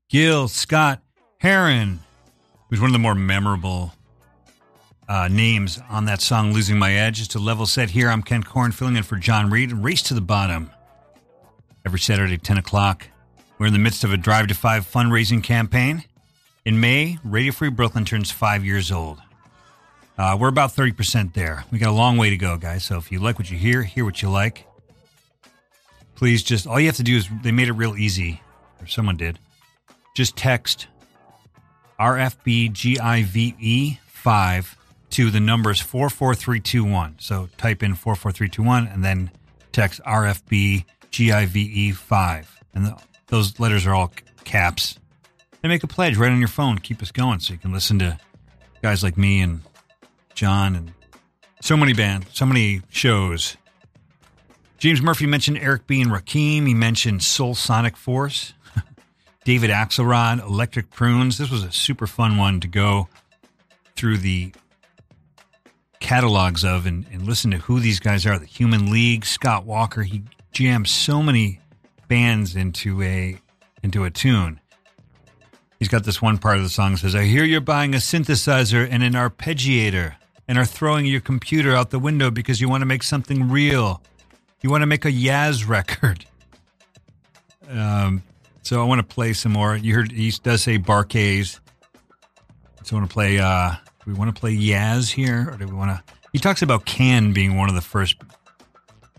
Gil 0.09 0.49
Scott 0.49 1.03
Heron, 1.37 2.01
who's 2.71 2.81
one 2.81 2.89
of 2.89 2.95
the 2.95 2.99
more 2.99 3.15
memorable 3.15 3.93
uh, 5.07 5.29
names 5.29 5.79
on 5.91 6.07
that 6.07 6.23
song, 6.23 6.55
Losing 6.55 6.79
My 6.79 6.95
Edge. 6.95 7.19
Just 7.19 7.33
to 7.33 7.39
level 7.39 7.67
set 7.67 7.91
here, 7.91 8.09
I'm 8.09 8.23
Ken 8.23 8.43
Korn 8.43 8.73
filling 8.73 8.97
in 8.97 9.03
for 9.03 9.17
John 9.17 9.51
Reed 9.51 9.71
and 9.71 9.85
Race 9.85 10.01
to 10.05 10.15
the 10.15 10.23
Bottom. 10.23 10.71
Every 11.85 11.99
Saturday, 11.99 12.39
10 12.39 12.57
o'clock. 12.57 13.07
We're 13.59 13.67
in 13.67 13.75
the 13.75 13.79
midst 13.79 14.03
of 14.03 14.15
a 14.15 14.17
Drive 14.17 14.47
to 14.47 14.55
Five 14.55 14.91
fundraising 14.91 15.45
campaign. 15.45 16.05
In 16.65 16.81
May, 16.81 17.19
Radio 17.23 17.53
Free 17.53 17.69
Brooklyn 17.69 18.07
turns 18.07 18.31
five 18.31 18.65
years 18.65 18.91
old. 18.91 19.19
Uh, 20.17 20.39
we're 20.41 20.49
about 20.49 20.71
30% 20.71 21.35
there. 21.35 21.65
We 21.71 21.79
got 21.79 21.91
a 21.91 21.93
long 21.93 22.17
way 22.17 22.31
to 22.31 22.39
go, 22.39 22.57
guys. 22.57 22.83
So 22.83 22.97
if 22.97 23.13
you 23.13 23.21
like 23.21 23.39
what 23.39 23.51
you 23.51 23.59
hear, 23.59 23.83
hear 23.83 24.07
what 24.07 24.23
you 24.23 24.31
like. 24.31 24.67
Please 26.21 26.43
just, 26.43 26.67
all 26.67 26.79
you 26.79 26.85
have 26.85 26.97
to 26.97 27.03
do 27.03 27.17
is, 27.17 27.31
they 27.43 27.51
made 27.51 27.69
it 27.69 27.73
real 27.73 27.97
easy, 27.97 28.43
or 28.79 28.87
someone 28.87 29.17
did. 29.17 29.39
Just 30.15 30.37
text 30.37 30.87
RFBGIVE 31.99 33.99
5 34.01 34.77
to 35.13 35.31
the 35.31 35.41
numbers 35.41 35.81
44321. 35.81 37.15
So 37.21 37.49
type 37.57 37.83
in 37.83 37.95
44321 37.95 38.89
and 38.89 39.03
then 39.03 39.31
text 39.73 40.03
RFBGIVE 40.07 41.95
5. 41.95 42.65
And 42.75 42.85
the, 42.85 43.03
those 43.29 43.59
letters 43.59 43.87
are 43.87 43.95
all 43.95 44.13
caps. 44.45 44.99
And 45.63 45.71
make 45.71 45.85
a 45.85 45.87
pledge 45.87 46.19
right 46.19 46.31
on 46.31 46.39
your 46.39 46.49
phone. 46.49 46.77
Keep 46.77 47.01
us 47.01 47.13
going 47.13 47.41
so 47.41 47.55
you 47.55 47.59
can 47.59 47.73
listen 47.73 47.99
to 48.01 48.19
guys 48.83 49.03
like 49.03 49.17
me 49.17 49.41
and 49.41 49.63
John 50.35 50.77
and 50.77 50.93
so 51.63 51.79
many 51.79 51.95
bands, 51.95 52.27
so 52.35 52.45
many 52.45 52.83
shows. 52.91 53.57
James 54.81 55.03
Murphy 55.03 55.27
mentioned 55.27 55.59
Eric 55.59 55.87
B. 55.87 56.01
and 56.01 56.11
Rakim. 56.11 56.67
He 56.67 56.73
mentioned 56.73 57.23
Soul 57.23 57.55
Sonic 57.55 57.99
Force, 57.99 58.55
David 59.45 59.69
Axelrod, 59.69 60.43
Electric 60.43 60.89
Prunes. 60.89 61.37
This 61.37 61.51
was 61.51 61.63
a 61.63 61.71
super 61.71 62.07
fun 62.07 62.39
one 62.39 62.61
to 62.61 62.67
go 62.67 63.07
through 63.95 64.17
the 64.17 64.55
catalogs 66.01 66.65
of 66.65 66.87
and, 66.87 67.05
and 67.13 67.27
listen 67.27 67.51
to 67.51 67.59
who 67.59 67.79
these 67.79 68.01
guys 68.01 68.25
are. 68.25 68.39
The 68.39 68.47
Human 68.47 68.91
League, 68.91 69.27
Scott 69.27 69.67
Walker. 69.67 70.03
He 70.03 70.23
jammed 70.51 70.89
so 70.89 71.23
many 71.23 71.61
bands 72.09 72.57
into 72.57 73.03
a 73.03 73.39
into 73.83 74.05
a 74.05 74.11
tune. 74.11 74.61
He's 75.79 75.89
got 75.89 76.05
this 76.05 76.23
one 76.23 76.39
part 76.39 76.57
of 76.57 76.63
the 76.63 76.71
song 76.71 76.97
says, 76.97 77.15
I 77.15 77.25
hear 77.25 77.45
you're 77.45 77.61
buying 77.61 77.95
a 77.95 77.99
synthesizer 77.99 78.89
and 78.91 79.03
an 79.03 79.13
arpeggiator 79.13 80.15
and 80.49 80.57
are 80.57 80.65
throwing 80.65 81.05
your 81.05 81.21
computer 81.21 81.75
out 81.75 81.91
the 81.91 81.99
window 81.99 82.31
because 82.31 82.63
you 82.63 82.69
want 82.71 82.81
to 82.81 82.87
make 82.87 83.03
something 83.03 83.51
real. 83.51 84.03
You 84.63 84.71
want 84.71 84.83
to 84.83 84.87
make 84.87 85.05
a 85.05 85.13
Yaz 85.13 85.67
record. 85.69 86.25
Um, 87.69 88.23
so 88.63 88.81
I 88.81 88.85
want 88.85 88.99
to 88.99 89.15
play 89.15 89.33
some 89.33 89.53
more. 89.53 89.77
You 89.77 89.95
heard 89.95 90.13
he 90.13 90.31
does 90.31 90.63
say 90.63 90.77
Bar-Kays. 90.77 91.61
So 92.83 92.97
I 92.97 92.99
want 93.01 93.11
to 93.11 93.15
play, 93.15 93.39
uh, 93.39 93.73
do 94.05 94.13
we 94.13 94.15
want 94.15 94.35
to 94.35 94.39
play 94.39 94.57
Yaz 94.57 95.11
here 95.11 95.51
or 95.51 95.57
do 95.57 95.67
we 95.67 95.75
want 95.75 95.91
to? 95.91 96.15
He 96.33 96.39
talks 96.39 96.63
about 96.63 96.85
Can 96.85 97.33
being 97.33 97.57
one 97.57 97.69
of 97.69 97.75
the 97.75 97.81
first 97.81 98.17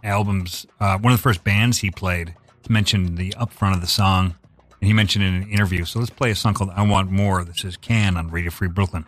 albums, 0.04 0.66
uh, 0.80 0.98
one 0.98 1.14
of 1.14 1.20
the 1.20 1.24
first 1.24 1.44
bands 1.44 1.78
he 1.78 1.92
played. 1.92 2.34
He 2.66 2.74
mentioned 2.74 3.18
the 3.18 3.32
upfront 3.32 3.74
of 3.74 3.82
the 3.82 3.88
song 3.88 4.36
and 4.80 4.88
he 4.88 4.94
mentioned 4.94 5.24
in 5.24 5.36
an 5.36 5.50
interview. 5.50 5.86
So 5.86 6.00
let's 6.00 6.10
play 6.10 6.32
a 6.32 6.36
song 6.36 6.54
called 6.54 6.72
I 6.72 6.82
Want 6.82 7.12
More 7.12 7.44
This 7.44 7.64
is 7.64 7.78
Can 7.78 8.18
on 8.18 8.30
Radio 8.30 8.52
Free 8.52 8.68
Brooklyn. 8.68 9.06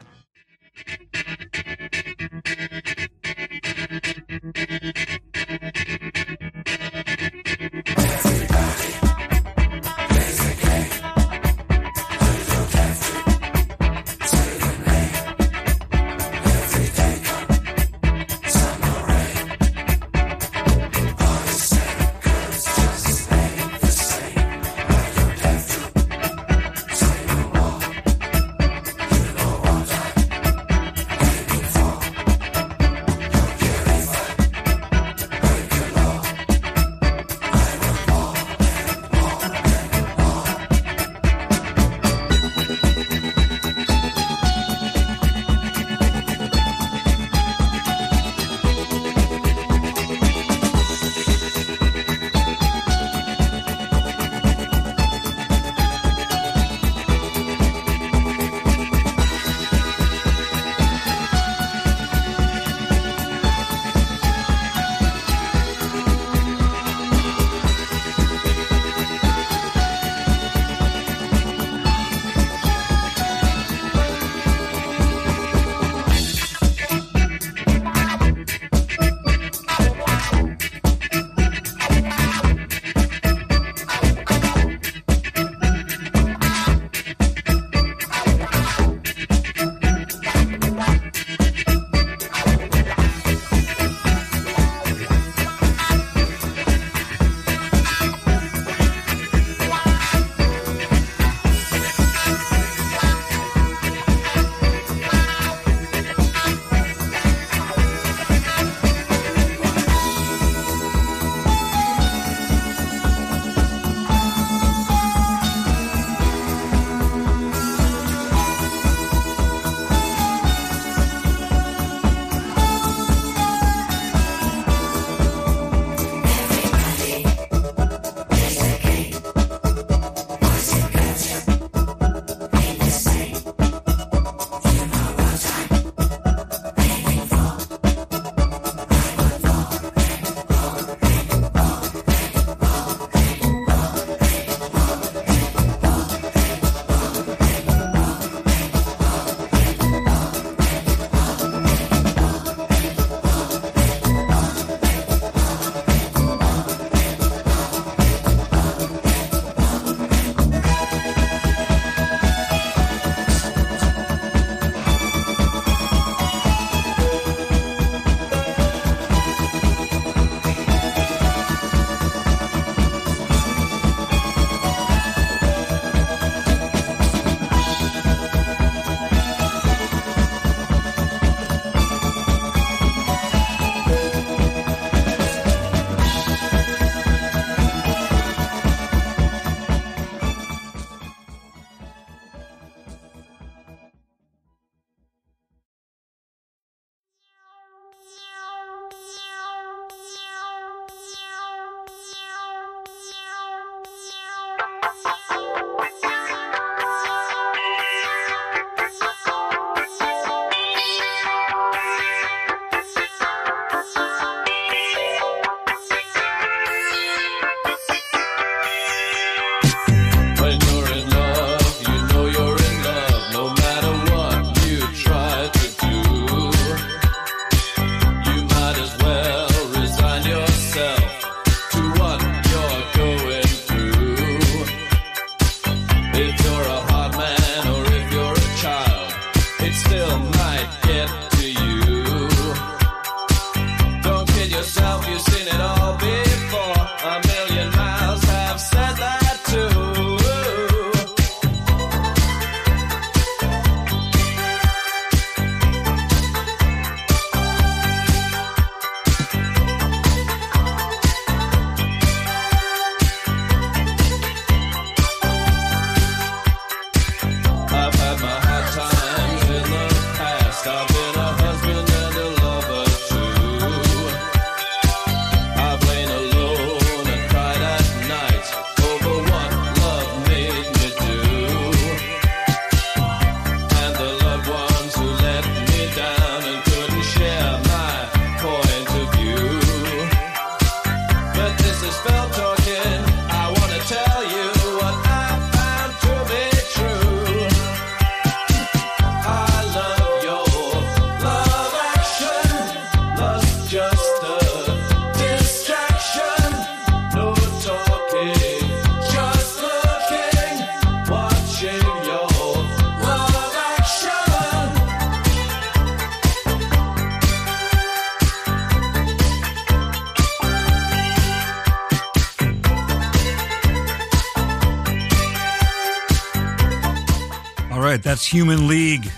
Human 328.34 328.68
League. 328.68 329.12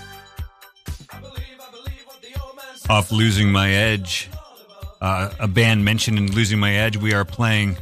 Off 2.90 3.10
Losing 3.10 3.50
My 3.50 3.70
Edge. 3.70 4.28
Uh, 5.00 5.30
a 5.40 5.48
band 5.48 5.86
mentioned 5.86 6.18
in 6.18 6.30
Losing 6.32 6.58
My 6.58 6.74
Edge. 6.74 6.98
We 6.98 7.14
are 7.14 7.24
playing 7.24 7.78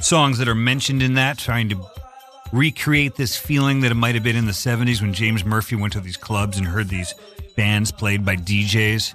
songs 0.00 0.38
that 0.38 0.48
are 0.48 0.54
mentioned 0.54 1.02
in 1.02 1.12
that, 1.16 1.36
trying 1.36 1.68
to 1.68 1.86
recreate 2.54 3.16
this 3.16 3.36
feeling 3.36 3.82
that 3.82 3.92
it 3.92 3.96
might 3.96 4.14
have 4.14 4.24
been 4.24 4.34
in 4.34 4.46
the 4.46 4.52
70s 4.52 5.02
when 5.02 5.12
James 5.12 5.44
Murphy 5.44 5.76
went 5.76 5.92
to 5.92 6.00
these 6.00 6.16
clubs 6.16 6.56
and 6.56 6.66
heard 6.66 6.88
these 6.88 7.14
bands 7.54 7.92
played 7.92 8.24
by 8.24 8.36
DJs. 8.36 9.14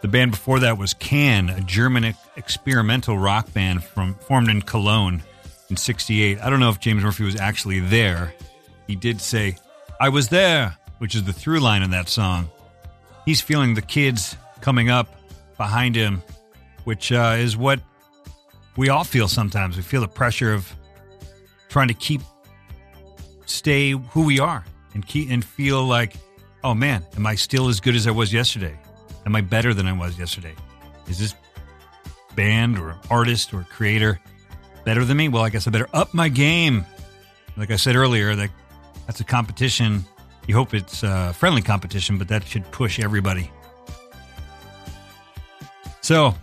The 0.00 0.08
band 0.08 0.32
before 0.32 0.58
that 0.58 0.76
was 0.76 0.92
Can, 0.92 1.50
a 1.50 1.60
German 1.60 2.16
experimental 2.34 3.16
rock 3.16 3.52
band 3.52 3.84
from 3.84 4.14
formed 4.14 4.48
in 4.48 4.60
Cologne 4.60 5.22
in 5.70 5.76
68. 5.76 6.40
I 6.40 6.50
don't 6.50 6.58
know 6.58 6.70
if 6.70 6.80
James 6.80 7.04
Murphy 7.04 7.22
was 7.22 7.36
actually 7.36 7.78
there. 7.78 8.34
He 8.88 8.96
did 8.96 9.20
say, 9.20 9.56
I 10.00 10.08
was 10.08 10.30
there, 10.30 10.76
which 10.98 11.14
is 11.14 11.24
the 11.24 11.32
through 11.32 11.60
line 11.60 11.82
in 11.82 11.90
that 11.90 12.08
song. 12.08 12.50
He's 13.24 13.40
feeling 13.40 13.74
the 13.74 13.82
kids 13.82 14.36
coming 14.60 14.90
up 14.90 15.08
behind 15.56 15.96
him, 15.96 16.22
which 16.84 17.12
uh, 17.12 17.36
is 17.38 17.56
what 17.56 17.80
we 18.76 18.88
all 18.88 19.04
feel 19.04 19.28
sometimes. 19.28 19.76
We 19.76 19.82
feel 19.82 20.00
the 20.00 20.08
pressure 20.08 20.52
of 20.52 20.72
trying 21.68 21.88
to 21.88 21.94
keep, 21.94 22.20
stay 23.46 23.90
who 23.90 24.24
we 24.24 24.38
are 24.38 24.64
and 24.94 25.06
keep 25.06 25.30
and 25.30 25.44
feel 25.44 25.84
like, 25.84 26.14
oh 26.62 26.74
man, 26.74 27.04
am 27.16 27.26
I 27.26 27.34
still 27.34 27.68
as 27.68 27.80
good 27.80 27.94
as 27.94 28.06
I 28.06 28.10
was 28.10 28.32
yesterday? 28.32 28.76
Am 29.24 29.34
I 29.34 29.40
better 29.40 29.74
than 29.74 29.86
I 29.86 29.92
was 29.92 30.18
yesterday? 30.18 30.54
Is 31.08 31.18
this 31.18 31.34
band 32.34 32.78
or 32.78 32.96
artist 33.10 33.52
or 33.52 33.64
creator 33.64 34.20
better 34.84 35.04
than 35.04 35.16
me? 35.16 35.28
Well, 35.28 35.42
I 35.42 35.50
guess 35.50 35.66
I 35.66 35.70
better 35.70 35.88
up 35.92 36.14
my 36.14 36.28
game. 36.28 36.84
Like 37.56 37.70
I 37.70 37.76
said 37.76 37.96
earlier, 37.96 38.34
that 38.36 38.50
that's 39.06 39.20
a 39.20 39.24
competition. 39.24 40.04
You 40.46 40.54
hope 40.54 40.74
it's 40.74 41.02
a 41.02 41.32
friendly 41.32 41.62
competition, 41.62 42.18
but 42.18 42.28
that 42.28 42.44
should 42.46 42.70
push 42.70 43.00
everybody. 43.00 43.50
So 46.02 46.34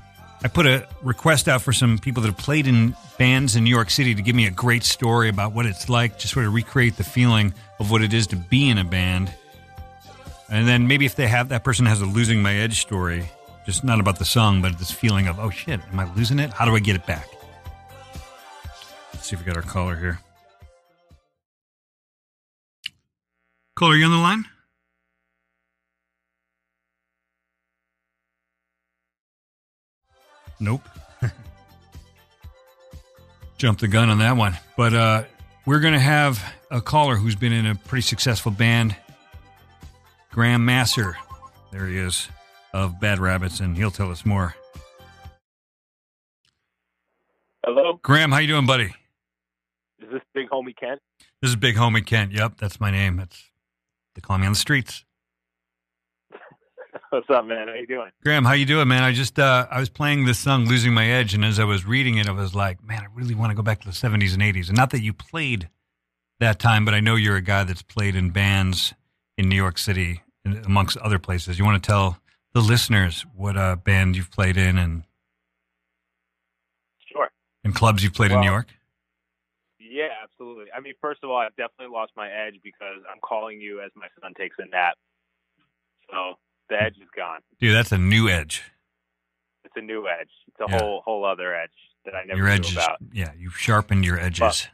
I 0.43 0.49
put 0.49 0.65
a 0.65 0.87
request 1.01 1.47
out 1.47 1.61
for 1.61 1.71
some 1.71 1.97
people 1.97 2.21
that 2.23 2.27
have 2.27 2.37
played 2.37 2.67
in 2.67 2.95
bands 3.17 3.55
in 3.55 3.63
New 3.63 3.69
York 3.69 3.89
City 3.89 4.13
to 4.13 4.21
give 4.21 4.35
me 4.35 4.45
a 4.45 4.51
great 4.51 4.83
story 4.83 5.29
about 5.29 5.53
what 5.53 5.65
it's 5.65 5.87
like 5.87 6.19
to 6.19 6.27
sort 6.27 6.45
of 6.45 6.53
recreate 6.53 6.97
the 6.97 7.03
feeling 7.05 7.53
of 7.79 7.91
what 7.91 8.01
it 8.01 8.13
is 8.13 8.27
to 8.27 8.35
be 8.35 8.69
in 8.69 8.77
a 8.77 8.83
band. 8.83 9.33
And 10.49 10.67
then 10.67 10.87
maybe 10.87 11.05
if 11.05 11.15
they 11.15 11.27
have 11.27 11.49
that 11.49 11.63
person 11.63 11.85
has 11.85 12.01
a 12.01 12.05
losing 12.05 12.41
my 12.41 12.55
edge 12.55 12.81
story, 12.81 13.29
just 13.65 13.85
not 13.85 14.01
about 14.01 14.19
the 14.19 14.25
song, 14.25 14.61
but 14.61 14.77
this 14.77 14.91
feeling 14.91 15.27
of, 15.27 15.39
oh 15.39 15.49
shit, 15.49 15.79
am 15.91 15.99
I 15.99 16.13
losing 16.13 16.39
it? 16.39 16.51
How 16.51 16.65
do 16.65 16.75
I 16.75 16.79
get 16.79 16.97
it 16.97 17.05
back? 17.05 17.29
Let's 19.13 19.27
see 19.27 19.35
if 19.35 19.39
we 19.39 19.45
got 19.45 19.55
our 19.55 19.61
caller 19.61 19.95
here. 19.95 20.19
Caller, 23.75 23.95
you 23.95 24.05
on 24.05 24.11
the 24.11 24.17
line? 24.17 24.45
Nope. 30.59 30.87
Jumped 33.57 33.81
the 33.81 33.87
gun 33.87 34.09
on 34.09 34.19
that 34.19 34.37
one. 34.37 34.57
But 34.77 34.93
uh, 34.93 35.23
we're 35.65 35.79
going 35.79 35.93
to 35.93 35.99
have 35.99 36.43
a 36.69 36.81
caller 36.81 37.15
who's 37.15 37.35
been 37.35 37.51
in 37.51 37.65
a 37.65 37.75
pretty 37.75 38.03
successful 38.03 38.51
band, 38.51 38.95
Graham 40.31 40.65
Masser. 40.65 41.17
There 41.71 41.87
he 41.87 41.97
is 41.97 42.29
of 42.73 42.99
Bad 42.99 43.19
Rabbits, 43.19 43.59
and 43.59 43.75
he'll 43.75 43.91
tell 43.91 44.11
us 44.11 44.25
more. 44.25 44.55
Hello, 47.65 47.99
Graham, 48.03 48.31
how 48.31 48.39
you 48.39 48.47
doing, 48.47 48.65
buddy? 48.65 48.93
is 50.01 50.09
this 50.11 50.21
big 50.33 50.49
homie 50.49 50.75
Kent? 50.75 50.99
This 51.41 51.49
is 51.49 51.55
Big 51.55 51.75
Homie 51.75 52.05
Kent. 52.05 52.31
Yep, 52.31 52.57
that's 52.57 52.79
my 52.79 52.91
name. 52.91 53.17
That's 53.17 53.49
they 54.15 54.21
call 54.21 54.37
me 54.37 54.45
on 54.45 54.53
the 54.53 54.57
streets. 54.59 55.03
What's 57.09 57.29
up, 57.29 57.45
man? 57.45 57.67
How 57.67 57.73
you 57.75 57.87
doing? 57.87 58.09
Graham, 58.23 58.45
how 58.45 58.53
you 58.53 58.65
doing, 58.65 58.87
man? 58.87 59.03
I 59.03 59.11
just 59.11 59.37
uh, 59.39 59.67
I 59.69 59.79
was 59.79 59.89
playing 59.89 60.25
this 60.25 60.39
song, 60.39 60.65
"Losing 60.67 60.93
My 60.93 61.07
Edge," 61.09 61.33
and 61.33 61.43
as 61.45 61.59
I 61.59 61.63
was 61.63 61.85
reading 61.85 62.17
it, 62.17 62.27
I 62.27 62.31
was 62.31 62.55
like, 62.55 62.83
man, 62.83 63.01
I 63.01 63.07
really 63.13 63.35
want 63.35 63.51
to 63.51 63.55
go 63.55 63.61
back 63.63 63.81
to 63.81 63.87
the 63.87 63.93
'70s 63.93 64.33
and 64.33 64.41
'80s. 64.41 64.67
And 64.69 64.77
not 64.77 64.89
that 64.91 65.01
you 65.01 65.13
played 65.13 65.69
that 66.39 66.59
time, 66.59 66.85
but 66.85 66.93
I 66.93 66.99
know 66.99 67.15
you're 67.15 67.35
a 67.35 67.41
guy 67.41 67.63
that's 67.63 67.81
played 67.83 68.15
in 68.15 68.31
bands 68.31 68.93
in 69.37 69.49
New 69.49 69.55
York 69.55 69.77
City, 69.77 70.21
amongst 70.65 70.97
other 70.97 71.19
places. 71.19 71.57
You 71.59 71.65
want 71.65 71.81
to 71.83 71.87
tell 71.87 72.17
the 72.53 72.61
listeners 72.61 73.25
what 73.35 73.57
uh, 73.57 73.75
band 73.75 74.15
you've 74.15 74.31
played 74.31 74.57
in 74.57 74.77
and 74.77 75.03
Sure. 77.11 77.29
and 77.63 77.73
clubs 77.73 78.03
you've 78.03 78.13
played 78.13 78.31
in 78.31 78.37
New 78.41 78.45
Well- 78.45 78.53
York? 78.53 78.67
Absolutely. 80.43 80.71
I 80.75 80.81
mean, 80.81 80.93
first 80.99 81.23
of 81.23 81.29
all, 81.29 81.37
I've 81.37 81.55
definitely 81.55 81.93
lost 81.93 82.11
my 82.17 82.29
edge 82.29 82.55
because 82.63 82.97
I'm 83.09 83.19
calling 83.21 83.61
you 83.61 83.79
as 83.81 83.91
my 83.95 84.07
son 84.21 84.33
takes 84.37 84.57
a 84.59 84.65
nap. 84.67 84.95
So 86.11 86.33
the 86.69 86.81
edge 86.81 86.97
is 86.97 87.07
gone. 87.15 87.39
Dude, 87.59 87.73
that's 87.75 87.91
a 87.93 87.97
new 87.97 88.27
edge. 88.27 88.63
It's 89.63 89.73
a 89.77 89.81
new 89.81 90.07
edge. 90.07 90.29
It's 90.47 90.59
a 90.59 90.65
Yeah. 90.69 90.79
whole 90.79 91.01
whole 91.01 91.23
other 91.25 91.55
edge 91.55 91.71
that 92.03 92.13
I 92.15 92.25
never 92.25 92.37
your 92.39 92.49
edges, 92.49 92.73
about. 92.73 92.97
yeah, 93.13 93.31
you've 93.37 93.57
sharpened 93.57 94.03
your 94.03 94.19
edges. 94.19 94.67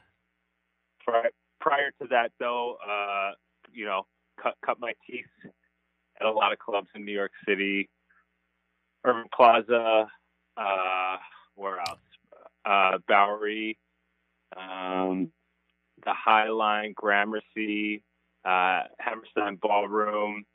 Pri- 1.06 1.30
prior 1.62 1.92
to 2.02 2.08
that, 2.08 2.32
though, 2.40 2.76
uh, 2.76 3.36
you 3.72 3.86
know, 3.86 4.08
cut 4.42 4.56
cut 4.66 4.80
my 4.80 4.94
teeth 5.06 5.28
at 6.20 6.26
a 6.26 6.32
lot 6.32 6.52
of 6.52 6.58
clubs 6.58 6.90
in 6.96 7.06
New 7.06 7.12
York 7.14 7.32
City, 7.48 7.90
Irving 9.04 9.30
Plaza, 9.32 10.12
uh, 10.58 11.18
where 11.54 11.80
else? 11.80 12.00
Uh, 12.66 12.98
Bowery, 13.08 13.78
um, 14.58 15.32
the 16.06 16.14
High 16.14 16.50
Line, 16.50 16.94
Gramercy, 16.96 18.02
uh, 18.46 18.84
Hammerstein 19.00 19.56
Ballroom, 19.56 20.46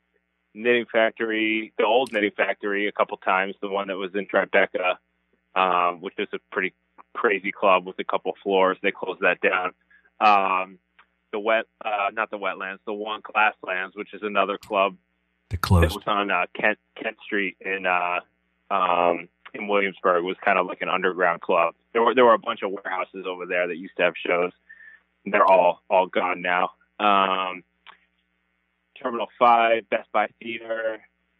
Knitting 0.53 0.85
Factory, 0.91 1.73
the 1.77 1.85
old 1.85 2.11
Knitting 2.11 2.31
Factory, 2.35 2.87
a 2.87 2.91
couple 2.91 3.17
times. 3.17 3.55
The 3.61 3.69
one 3.69 3.87
that 3.89 3.97
was 3.97 4.11
in 4.15 4.25
Tribeca, 4.25 4.95
um, 5.55 6.01
which 6.01 6.15
is 6.17 6.27
a 6.33 6.39
pretty 6.51 6.73
crazy 7.13 7.51
club 7.51 7.85
with 7.85 7.97
a 7.99 8.03
couple 8.03 8.33
floors. 8.43 8.77
They 8.81 8.91
closed 8.91 9.21
that 9.21 9.39
down 9.41 9.71
um, 10.19 10.79
the 11.31 11.39
wet, 11.39 11.65
uh, 11.83 12.09
not 12.13 12.31
the 12.31 12.37
wetlands, 12.37 12.79
the 12.85 12.93
one 12.93 13.21
Glasslands, 13.21 13.95
which 13.95 14.13
is 14.13 14.21
another 14.23 14.57
club 14.57 14.95
The 15.49 15.57
that 15.57 15.61
closed. 15.61 15.95
was 15.95 16.03
on 16.07 16.31
uh, 16.31 16.45
Kent 16.59 16.77
Kent 17.01 17.17
Street 17.25 17.57
in 17.59 17.85
uh, 17.85 18.19
um, 18.71 19.27
in 19.53 19.67
Williamsburg. 19.67 20.23
It 20.23 20.25
was 20.25 20.37
kind 20.43 20.57
of 20.57 20.67
like 20.67 20.81
an 20.81 20.89
underground 20.89 21.41
club. 21.41 21.75
There 21.93 22.01
were 22.01 22.15
there 22.15 22.25
were 22.25 22.33
a 22.33 22.39
bunch 22.39 22.61
of 22.63 22.71
warehouses 22.71 23.25
over 23.27 23.45
there 23.45 23.67
that 23.67 23.77
used 23.77 23.95
to 23.97 24.03
have 24.03 24.13
shows. 24.25 24.51
They're 25.25 25.45
all 25.45 25.81
all 25.89 26.07
gone 26.07 26.41
now. 26.41 26.71
Um, 26.99 27.63
Terminal 29.01 29.27
Five, 29.37 29.89
Best 29.89 30.11
Buy 30.11 30.27
Theater. 30.41 30.99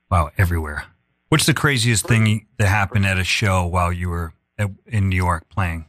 Wow, 0.09 0.31
everywhere. 0.37 0.85
What's 1.29 1.45
the 1.45 1.53
craziest 1.53 2.07
thing 2.07 2.47
that 2.57 2.67
happened 2.67 3.05
at 3.05 3.17
a 3.17 3.23
show 3.23 3.65
while 3.65 3.91
you 3.91 4.09
were 4.09 4.33
at, 4.57 4.69
in 4.85 5.09
New 5.09 5.15
York 5.15 5.49
playing? 5.49 5.87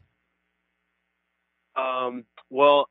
Um, 1.76 2.24
well, 2.51 2.88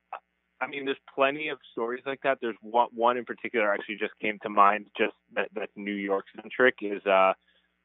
I 0.61 0.67
mean, 0.67 0.85
there's 0.85 0.97
plenty 1.13 1.49
of 1.49 1.57
stories 1.71 2.03
like 2.05 2.19
that. 2.23 2.37
There's 2.41 2.55
one, 2.61 2.89
one 2.93 3.17
in 3.17 3.25
particular 3.25 3.73
actually 3.73 3.97
just 3.97 4.13
came 4.21 4.37
to 4.43 4.49
mind, 4.49 4.87
just 4.97 5.13
that, 5.33 5.49
that's 5.53 5.71
New 5.75 5.93
York 5.93 6.25
centric. 6.35 6.75
Is 6.81 7.05
uh, 7.05 7.33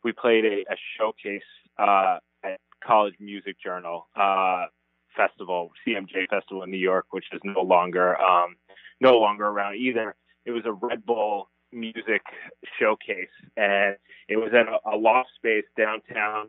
we 0.04 0.12
played 0.12 0.44
a, 0.44 0.60
a 0.70 0.76
showcase 0.98 1.42
uh, 1.78 2.18
at 2.44 2.60
College 2.84 3.14
Music 3.18 3.56
Journal 3.62 4.08
uh, 4.14 4.66
Festival, 5.16 5.72
CMJ 5.86 6.28
Festival 6.28 6.62
in 6.62 6.70
New 6.70 6.78
York, 6.78 7.06
which 7.10 7.26
is 7.32 7.40
no 7.44 7.62
longer 7.62 8.20
um, 8.20 8.56
no 9.00 9.18
longer 9.18 9.46
around 9.46 9.76
either. 9.76 10.14
It 10.44 10.52
was 10.52 10.64
a 10.64 10.72
Red 10.72 11.04
Bull 11.04 11.48
music 11.72 12.22
showcase, 12.78 13.28
and 13.56 13.96
it 14.28 14.36
was 14.36 14.52
at 14.52 14.66
a, 14.68 14.96
a 14.96 14.96
loft 14.96 15.30
space 15.36 15.64
downtown 15.76 16.48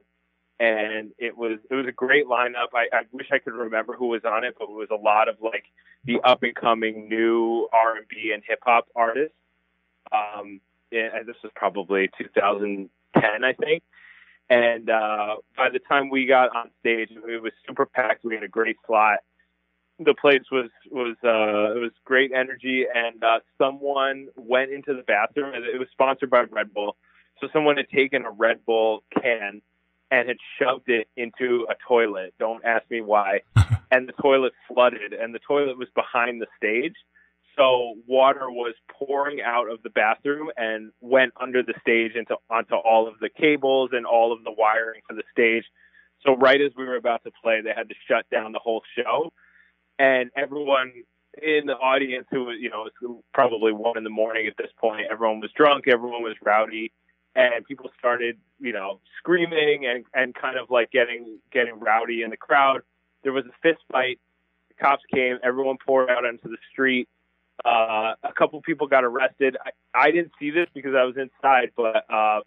and 0.62 1.12
it 1.18 1.36
was 1.36 1.57
it 1.72 1.74
was 1.74 1.88
a 1.88 1.91
great 1.91 2.28
lineup. 2.28 2.70
I, 2.76 2.86
I 2.95 3.01
wish 3.12 3.28
I 3.32 3.39
could 3.39 3.53
remember 3.53 3.93
who 3.93 4.09
was 4.09 4.22
on 4.24 4.43
it, 4.43 4.55
but 4.59 4.66
it 4.66 4.74
was 4.74 4.89
a 4.91 4.95
lot 4.95 5.28
of 5.28 5.38
like 5.41 5.66
the 6.05 6.20
up 6.24 6.43
and 6.43 6.53
coming 6.53 7.09
new 7.09 7.68
R 7.74 7.97
and 7.97 8.07
B 8.07 8.32
and 8.32 8.43
hip 8.47 8.59
hop 8.62 8.86
artists. 8.95 9.36
Um, 10.12 10.62
and 10.91 11.26
this 11.26 11.38
was 11.41 11.51
probably 11.55 12.09
2010, 12.18 13.43
I 13.43 13.53
think. 13.53 13.82
And 14.52 14.89
uh, 14.89 15.38
by 15.56 15.70
the 15.70 15.80
time 15.80 16.10
we 16.10 16.26
got 16.26 16.54
on 16.54 16.72
stage, 16.82 17.10
it 17.10 17.41
was 17.41 17.54
super 17.66 17.86
packed. 17.86 18.26
We 18.26 18.36
had 18.36 18.43
a 18.43 18.49
great 18.49 18.76
slot. 18.86 19.20
The 19.97 20.14
place 20.14 20.43
was 20.52 20.70
was 20.91 21.16
uh, 21.24 21.78
it 21.78 21.80
was 21.80 21.91
great 22.04 22.34
energy, 22.34 22.86
and 22.93 23.24
uh, 23.24 23.39
someone 23.58 24.28
went 24.36 24.72
into 24.72 24.93
the 24.93 25.04
bathroom. 25.04 25.54
It 25.56 25.80
was 25.80 25.88
sponsored 25.93 26.30
by 26.30 26.41
Red 26.41 26.74
Bull, 26.74 26.97
so 27.39 27.47
someone 27.54 27.78
had 27.78 27.89
taken 27.89 28.26
a 28.26 28.32
Red 28.32 28.66
Bull 28.66 29.04
can 29.22 29.62
and 30.12 30.28
had 30.28 30.38
shoved 30.60 30.89
it 30.89 31.08
into 31.16 31.66
a 31.70 31.76
toilet. 31.88 32.34
Don't 32.38 32.66
ask 32.66 32.84
me 32.91 32.99
why. 32.99 33.43
and 33.91 34.10
the 34.10 34.14
toilet 34.22 34.52
flooded, 34.68 35.14
and 35.14 35.34
the 35.34 35.39
toilet 35.39 35.78
was 35.78 35.88
behind 35.95 36.41
the 36.41 36.47
stage. 36.58 36.95
So 37.58 37.95
water 38.08 38.49
was 38.49 38.76
pouring 38.89 39.41
out 39.41 39.70
of 39.70 39.84
the 39.84 39.89
bathroom 39.89 40.49
and 40.58 40.91
went 41.02 41.34
under 41.39 41.64
the 41.64 41.74
stage 41.82 42.14
into 42.16 42.38
onto 42.49 42.76
all 42.76 43.08
of 43.08 43.20
the 43.20 43.30
cables 43.30 43.89
and 43.93 44.06
all 44.06 44.32
of 44.32 44.43
the 44.43 44.52
wiring 44.52 45.02
for 45.08 45.16
the 45.16 45.24
stage. 45.32 45.66
So 46.26 46.36
right 46.38 46.62
as 46.62 46.72
we 46.78 46.86
were 46.86 46.95
about 46.95 47.24
to 47.24 47.32
play, 47.43 47.62
they 47.62 47.74
had 47.76 47.89
to 47.89 47.95
shut 48.08 48.30
down 48.30 48.52
the 48.52 48.60
whole 48.60 48.84
show, 48.95 49.34
and 49.97 50.30
everyone 50.36 50.93
in 51.41 51.66
the 51.66 51.74
audience 51.74 52.28
who 52.30 52.45
was, 52.45 52.58
you 52.60 52.70
know, 52.70 52.86
it 52.86 52.93
was 53.02 53.24
probably 53.34 53.72
one 53.72 53.97
in 53.97 54.04
the 54.04 54.10
morning 54.10 54.47
at 54.47 54.58
this 54.58 54.72
point. 54.78 55.08
Everyone 55.10 55.39
was 55.39 55.52
drunk, 55.56 55.88
everyone 55.88 56.22
was 56.22 56.36
rowdy, 56.43 56.91
and 57.36 57.66
people 57.66 57.89
started, 57.97 58.38
you 58.60 58.74
know, 58.74 58.99
screaming 59.18 59.86
and 59.86 60.06
and 60.14 60.36
kind 60.36 60.58
of 60.58 60.70
like 60.70 60.91
getting 60.91 61.39
getting 61.52 61.80
rowdy 61.80 62.24
in 62.24 62.30
the 62.30 62.38
crowd. 62.38 62.82
There 63.24 63.34
was 63.34 63.45
a 63.45 63.54
fist 63.62 63.82
fight. 63.91 64.20
The 64.70 64.76
cops 64.76 65.04
came. 65.14 65.38
Everyone 65.43 65.78
poured 65.86 66.10
out 66.10 66.26
onto 66.26 66.49
the 66.49 66.58
street. 66.72 67.08
Uh, 67.64 68.14
a 68.24 68.34
couple 68.36 68.62
people 68.62 68.88
got 68.88 69.04
arrested. 69.04 69.56
I, 69.64 69.72
I 69.93 70.12
didn't 70.12 70.32
see 70.39 70.49
this 70.49 70.68
because 70.74 70.95
I 70.95 71.04
was 71.04 71.16
inside, 71.18 71.72
but 71.76 72.06
uh, 72.12 72.41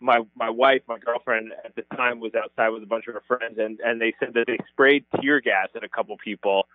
my 0.00 0.20
my 0.34 0.50
wife, 0.50 0.82
my 0.88 0.98
girlfriend 0.98 1.52
at 1.64 1.74
the 1.74 1.82
time, 1.96 2.20
was 2.20 2.32
outside 2.34 2.68
with 2.70 2.82
a 2.82 2.86
bunch 2.86 3.06
of 3.08 3.14
her 3.14 3.22
friends, 3.26 3.58
and 3.58 3.80
and 3.80 4.00
they 4.00 4.14
said 4.20 4.34
that 4.34 4.44
they 4.46 4.58
sprayed 4.70 5.04
tear 5.20 5.40
gas 5.40 5.68
at 5.74 5.84
a 5.84 5.88
couple 5.88 6.16
people 6.22 6.66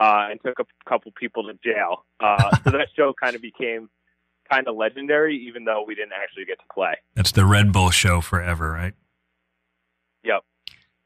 uh, 0.00 0.28
and 0.30 0.40
took 0.44 0.58
a 0.58 0.64
couple 0.88 1.12
people 1.12 1.44
to 1.44 1.54
jail. 1.64 2.04
Uh, 2.20 2.56
so 2.64 2.70
that 2.70 2.88
show 2.96 3.12
kind 3.20 3.34
of 3.34 3.42
became 3.42 3.88
kind 4.50 4.68
of 4.68 4.76
legendary, 4.76 5.36
even 5.46 5.64
though 5.64 5.84
we 5.86 5.94
didn't 5.94 6.12
actually 6.12 6.44
get 6.44 6.58
to 6.58 6.66
play. 6.72 6.96
That's 7.14 7.32
the 7.32 7.46
Red 7.46 7.72
Bull 7.72 7.90
show 7.90 8.20
forever, 8.20 8.70
right? 8.70 8.94
Yep, 10.24 10.42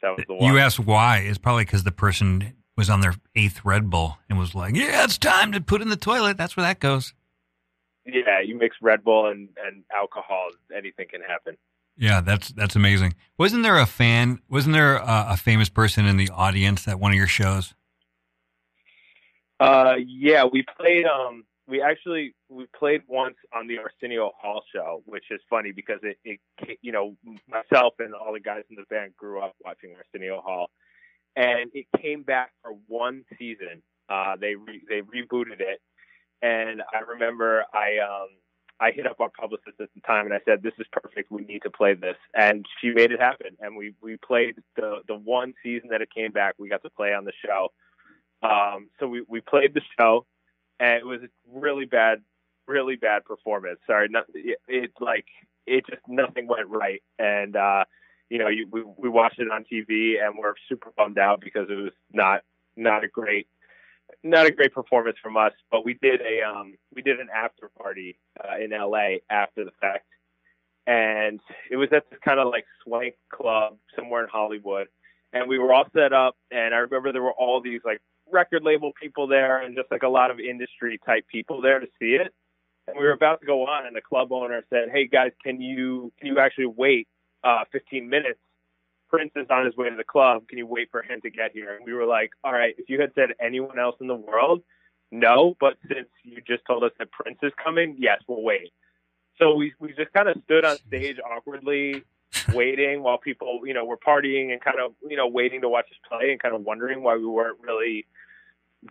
that 0.03 0.09
was 0.17 0.25
the 0.27 0.35
one. 0.35 0.45
You 0.45 0.59
asked 0.59 0.81
why. 0.81 1.19
It's 1.19 1.39
probably 1.39 1.65
because 1.65 1.85
the 1.85 1.93
person 1.93 2.55
was 2.79 2.89
on 2.89 3.01
their 3.01 3.17
eighth 3.35 3.65
Red 3.65 3.91
Bull 3.91 4.19
and 4.31 4.39
was 4.39 4.55
like, 4.55 4.77
"Yeah, 4.77 5.05
it's 5.05 5.19
time 5.19 5.51
to 5.53 5.61
put 5.61 5.83
in 5.83 5.89
the 5.89 5.97
toilet." 5.97 6.37
That's 6.39 6.57
where 6.57 6.65
that 6.65 6.79
goes. 6.79 7.13
yeah, 8.07 8.41
you 8.41 8.57
mix 8.57 8.77
Red 8.81 9.03
Bull 9.05 9.27
and 9.27 9.49
and 9.63 9.83
alcohol, 9.95 10.49
anything 10.75 11.09
can 11.11 11.21
happen. 11.21 11.57
Yeah, 11.97 12.21
that's 12.21 12.51
that's 12.53 12.77
amazing. 12.77 13.15
Wasn't 13.37 13.65
there 13.65 13.79
a 13.79 13.85
fan? 13.85 14.41
Wasn't 14.49 14.73
there 14.73 14.95
a, 14.95 15.27
a 15.31 15.37
famous 15.37 15.69
person 15.69 16.07
in 16.07 16.17
the 16.17 16.31
audience 16.31 16.87
at 16.87 17.01
one 17.01 17.11
of 17.11 17.19
your 17.19 17.27
shows? 17.27 17.75
Uh, 19.59 19.97
yeah, 20.07 20.45
we 20.45 20.65
played. 20.79 21.05
Um, 21.05 21.45
we 21.67 21.83
actually 21.83 22.37
we 22.49 22.67
played 22.79 23.03
once 23.09 23.35
on 23.53 23.67
the 23.67 23.79
Arsenio 23.79 24.31
Hall 24.41 24.63
show, 24.73 25.03
which 25.05 25.25
is 25.33 25.41
funny 25.51 25.73
because 25.73 25.99
it, 26.05 26.17
it, 26.25 26.79
you 26.81 26.93
know, 26.93 27.17
myself 27.49 27.95
and 27.99 28.15
all 28.15 28.33
the 28.33 28.41
guys 28.41 28.63
in 28.71 28.77
the 28.77 28.85
band 28.89 29.17
grew 29.17 29.41
up 29.41 29.57
watching 29.65 29.95
Arsenio 29.97 30.41
Hall, 30.41 30.71
and 31.39 31.71
it 31.73 31.87
came 32.03 32.23
back 32.23 32.51
for 32.63 32.73
one 32.89 33.25
season. 33.39 33.83
Uh, 34.09 34.37
they 34.41 34.57
re- 34.57 34.83
they 34.89 35.03
rebooted 35.03 35.61
it, 35.61 35.81
and 36.43 36.83
I 36.93 37.01
remember 37.09 37.65
I 37.73 37.99
um 37.99 38.29
I 38.81 38.91
hit 38.91 39.07
up 39.07 39.21
our 39.21 39.31
publicist 39.31 39.81
at 39.81 39.89
the 39.95 40.01
time 40.01 40.27
and 40.27 40.35
I 40.35 40.41
said, 40.45 40.63
"This 40.63 40.73
is 40.79 40.87
perfect. 40.93 41.31
We 41.31 41.45
need 41.45 41.63
to 41.63 41.71
play 41.71 41.95
this," 41.95 42.17
and 42.35 42.67
she 42.81 42.91
made 42.91 43.13
it 43.13 43.21
happen. 43.21 43.57
And 43.61 43.77
we 43.77 43.95
we 44.03 44.17
played 44.17 44.57
the 44.77 45.01
the 45.07 45.15
one 45.15 45.55
season 45.63 45.91
that 45.91 46.03
it 46.03 46.09
came 46.13 46.33
back. 46.33 46.55
We 46.59 46.69
got 46.69 46.83
to 46.83 46.91
play 46.91 47.15
on 47.15 47.25
the 47.25 47.33
show. 47.45 47.69
Um, 48.43 48.89
so 48.99 49.09
we, 49.09 49.23
we 49.29 49.41
played 49.41 49.75
the 49.75 49.83
show, 49.99 50.27
and 50.81 50.95
it 50.95 51.07
was 51.07 51.21
a 51.23 51.29
really 51.53 51.87
bad, 51.87 52.23
really 52.67 52.97
bad 52.97 53.25
performance. 53.25 53.81
Sorry, 53.87 54.09
not, 54.09 54.27
it, 54.35 54.59
it 54.69 54.93
like 55.01 55.27
it 55.67 55.85
just 55.89 56.03
nothing 56.09 56.47
went 56.47 56.69
right, 56.69 57.03
and 57.19 57.57
uh, 57.57 57.85
you 58.31 58.39
know, 58.39 58.49
you, 58.49 58.69
we 58.71 58.83
we 58.97 59.09
watched 59.09 59.39
it 59.39 59.51
on 59.51 59.65
TV, 59.65 60.23
and 60.23 60.39
we're 60.39 60.55
super 60.69 60.93
bummed 60.97 61.19
out 61.19 61.41
because 61.41 61.69
it 61.71 61.75
was 61.75 61.93
not 62.13 62.43
not 62.77 63.05
a 63.05 63.09
great 63.09 63.49
not 64.23 64.47
a 64.47 64.51
great 64.51 64.73
performance 64.73 65.17
from 65.23 65.37
us. 65.37 65.53
But 65.71 65.85
we 65.85 65.95
did 65.95 66.21
a 66.21 66.43
um, 66.43 66.75
we 66.95 67.03
did 67.03 67.21
an 67.21 67.29
after 67.35 67.71
party 67.81 68.19
uh, 68.39 68.63
in 68.63 68.71
LA 68.71 69.19
after 69.31 69.65
the 69.65 69.73
fact, 69.81 70.07
and 70.87 71.41
it 71.71 71.77
was 71.77 71.91
at 71.93 72.09
this 72.11 72.19
kind 72.25 72.41
of 72.41 72.49
like 72.49 72.65
swank 72.83 73.15
club 73.31 73.77
somewhere 73.95 74.25
in 74.25 74.31
Hollywood. 74.31 74.89
And 75.33 75.47
we 75.49 75.59
were 75.59 75.75
all 75.75 75.85
set 75.95 76.15
up 76.15 76.37
and 76.51 76.75
i 76.75 76.79
remember 76.79 77.13
there 77.13 77.23
were 77.23 77.35
all 77.35 77.61
these 77.61 77.83
like 77.85 78.01
record 78.33 78.63
label 78.65 78.93
people 78.99 79.27
there 79.27 79.61
and 79.61 79.77
just 79.77 79.91
like 79.91 80.03
a 80.03 80.09
lot 80.09 80.31
of 80.31 80.41
industry 80.41 80.99
type 81.05 81.27
people 81.31 81.61
there 81.61 81.79
to 81.79 81.87
see 81.99 82.15
it. 82.15 82.33
And 82.87 82.97
we 82.99 83.05
were 83.05 83.13
about 83.13 83.41
to 83.43 83.47
go 83.47 83.67
on 83.67 83.87
and 83.87 83.95
the 83.95 84.01
club 84.01 84.33
owner 84.33 84.65
said 84.71 84.89
hey 84.91 85.07
guys 85.07 85.33
can 85.45 85.61
you 85.61 86.11
can 86.19 86.29
you 86.29 86.39
actually 86.39 86.67
wait 86.67 87.07
uh 87.45 87.65
15 87.73 88.09
minutes 88.09 88.39
prince 89.09 89.33
is 89.37 89.47
on 89.51 89.65
his 89.65 89.77
way 89.77 89.89
to 89.91 89.97
the 89.97 90.05
club 90.05 90.47
can 90.49 90.59
you 90.59 90.67
wait 90.67 90.91
for 90.91 91.03
him 91.03 91.21
to 91.21 91.31
get 91.31 91.53
here 91.53 91.77
and 91.77 91.85
we 91.85 91.93
were 91.93 92.07
like 92.07 92.31
all 92.45 92.53
right 92.53 92.75
if 92.79 92.89
you 92.89 93.01
had 93.01 93.13
said 93.15 93.31
anyone 93.41 93.79
else 93.79 93.97
in 94.01 94.07
the 94.07 94.15
world 94.15 94.63
no 95.11 95.57
but 95.61 95.75
since 95.89 96.09
you 96.25 96.41
just 96.47 96.65
told 96.67 96.85
us 96.85 96.93
that 96.99 97.11
prince 97.11 97.39
is 97.43 97.53
coming 97.63 97.97
yes 97.99 98.21
we'll 98.29 98.43
wait 98.43 98.73
so 99.39 99.55
we 99.55 99.73
we 99.79 99.93
just 99.95 100.13
kind 100.13 100.29
of 100.29 100.37
stood 100.45 100.65
on 100.65 100.77
stage 100.87 101.19
awkwardly 101.25 102.05
waiting 102.53 103.03
while 103.03 103.19
people, 103.19 103.61
you 103.65 103.75
know, 103.75 103.85
were 103.85 103.97
partying 103.97 104.53
and 104.53 104.61
kind 104.61 104.79
of, 104.79 104.93
you 105.09 105.17
know, 105.17 105.27
waiting 105.27 105.61
to 105.63 105.69
watch 105.69 105.87
us 105.91 105.97
play 106.09 106.31
and 106.31 106.41
kind 106.41 106.55
of 106.55 106.63
wondering 106.63 107.03
why 107.03 107.17
we 107.17 107.27
weren't 107.27 107.59
really 107.61 108.07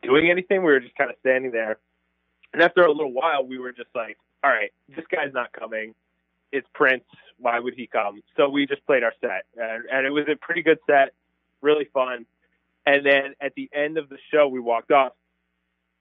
doing 0.01 0.29
anything. 0.29 0.59
We 0.63 0.71
were 0.71 0.79
just 0.79 0.95
kind 0.95 1.09
of 1.09 1.17
standing 1.19 1.51
there. 1.51 1.77
And 2.53 2.61
after 2.61 2.81
a 2.83 2.91
little 2.91 3.11
while, 3.11 3.45
we 3.45 3.59
were 3.59 3.71
just 3.71 3.89
like, 3.93 4.17
all 4.43 4.49
right, 4.49 4.71
this 4.95 5.05
guy's 5.11 5.33
not 5.33 5.51
coming. 5.51 5.93
It's 6.51 6.67
Prince. 6.73 7.03
Why 7.39 7.59
would 7.59 7.73
he 7.75 7.87
come? 7.87 8.21
So 8.35 8.49
we 8.49 8.65
just 8.65 8.85
played 8.85 9.03
our 9.03 9.13
set. 9.21 9.45
And, 9.55 9.85
and 9.91 10.05
it 10.07 10.11
was 10.11 10.25
a 10.31 10.35
pretty 10.35 10.63
good 10.63 10.79
set, 10.87 11.13
really 11.61 11.85
fun. 11.93 12.25
And 12.85 13.05
then 13.05 13.35
at 13.41 13.53
the 13.55 13.69
end 13.73 13.97
of 13.97 14.09
the 14.09 14.17
show, 14.31 14.47
we 14.47 14.59
walked 14.59 14.91
off 14.91 15.13